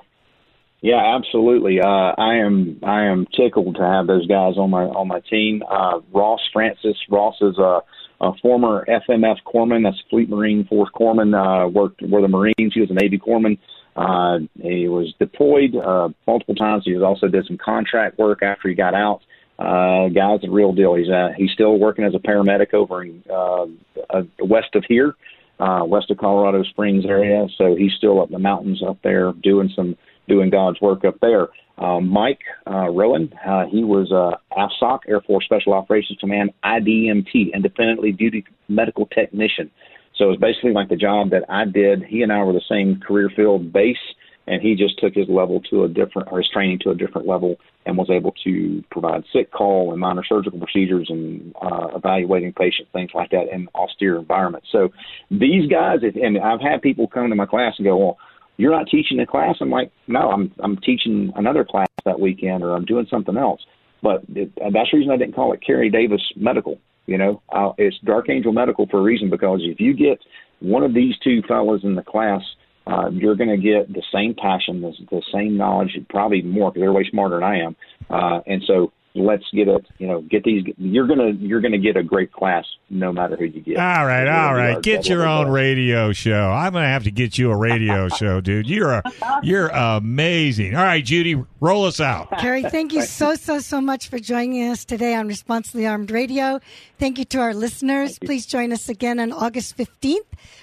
[0.85, 1.81] yeah, absolutely.
[1.81, 5.63] Uh, I am I am tickled to have those guys on my on my team.
[5.67, 6.95] Uh, Ross Francis.
[7.09, 7.79] Ross is a,
[8.21, 9.81] a former FMF corpsman.
[9.81, 11.33] That's Fleet Marine Force corpsman.
[11.33, 12.73] Uh, worked with the Marines.
[12.75, 13.57] He was a Navy corpsman.
[13.95, 16.83] Uh, he was deployed uh, multiple times.
[16.85, 19.21] He also did some contract work after he got out.
[19.57, 20.93] Uh, guy's a real deal.
[20.93, 23.65] He's uh, he's still working as a paramedic over in uh,
[24.11, 25.15] uh, west of here,
[25.59, 27.47] uh, west of Colorado Springs area.
[27.57, 31.19] So he's still up in the mountains up there doing some doing God's work up
[31.21, 31.47] there.
[31.77, 37.53] Um, Mike uh, Rowan, uh, he was uh, AFSOC, Air Force Special Operations Command, IDMT,
[37.53, 39.69] Independently Duty Medical Technician.
[40.15, 42.03] So it's basically like the job that I did.
[42.03, 43.97] He and I were the same career field base
[44.47, 47.27] and he just took his level to a different or his training to a different
[47.27, 47.55] level
[47.85, 52.89] and was able to provide sick call and minor surgical procedures and uh, evaluating patients,
[52.93, 54.67] things like that in austere environments.
[54.71, 54.89] So
[55.31, 58.17] these guys, and I've had people come to my class and go, well,
[58.57, 59.55] you're not teaching the class.
[59.61, 63.61] I'm like, no, I'm I'm teaching another class that weekend, or I'm doing something else.
[64.01, 66.79] But it, that's the reason I didn't call it Kerry Davis Medical.
[67.05, 70.19] You know, uh, it's Dark Angel Medical for a reason because if you get
[70.59, 72.41] one of these two fellows in the class
[72.87, 76.81] uh, you're going to get the same passion, the, the same knowledge, probably more because
[76.81, 77.75] they're way smarter than I am.
[78.09, 80.65] Uh, and so let's get it, you know, get these.
[80.77, 83.77] You're gonna you're gonna get a great class no matter who you get.
[83.77, 86.51] All right, all right, get your own radio show.
[86.51, 88.67] I'm gonna have to get you a radio show, dude.
[88.67, 89.03] You're a
[89.41, 90.75] you're amazing.
[90.75, 92.29] All right, Judy, roll us out.
[92.39, 96.59] Kerry, thank you so so so much for joining us today on Responsibly Armed Radio.
[96.99, 98.19] Thank you to our listeners.
[98.19, 100.19] Please join us again on August 15th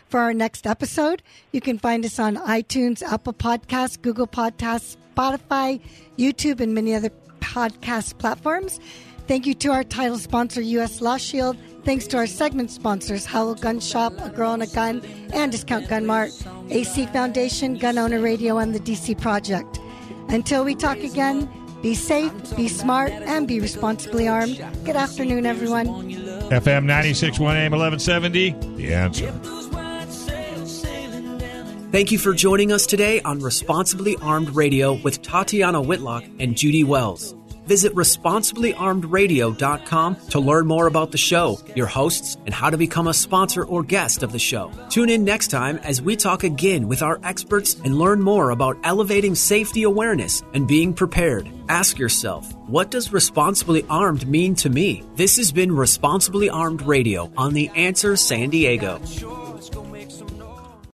[0.07, 1.23] for our next episode.
[1.53, 5.81] You can find us on iTunes, Apple Podcasts, Google Podcasts, Spotify,
[6.19, 7.11] YouTube, and many other
[7.43, 8.81] podcast platforms.
[9.29, 11.01] Thank you to our title sponsor, U.S.
[11.01, 11.57] Law Shield.
[11.85, 15.89] Thanks to our segment sponsors, Howell Gun Shop, A Girl and a Gun, and Discount
[15.89, 16.31] Gun Mart,
[16.71, 19.81] AC Foundation, Gun Owner Radio, and the DC Project.
[20.29, 21.51] Until we talk again,
[21.83, 24.57] be safe, be smart, and be responsibly armed.
[24.85, 25.87] Good afternoon, everyone.
[26.53, 29.72] FM 961 AM 1170, The Answer.
[31.93, 36.85] Thank you for joining us today on Responsibly Armed Radio with Tatiana Whitlock and Judy
[36.85, 37.35] Wells.
[37.67, 43.15] Visit responsiblyarmedradio.com to learn more about the show, your hosts, and how to become a
[43.15, 44.73] sponsor or guest of the show.
[44.89, 48.79] Tune in next time as we talk again with our experts and learn more about
[48.85, 51.47] elevating safety awareness and being prepared.
[51.69, 55.05] Ask yourself, what does responsibly armed mean to me?
[55.17, 58.99] This has been Responsibly Armed Radio on The Answer San Diego.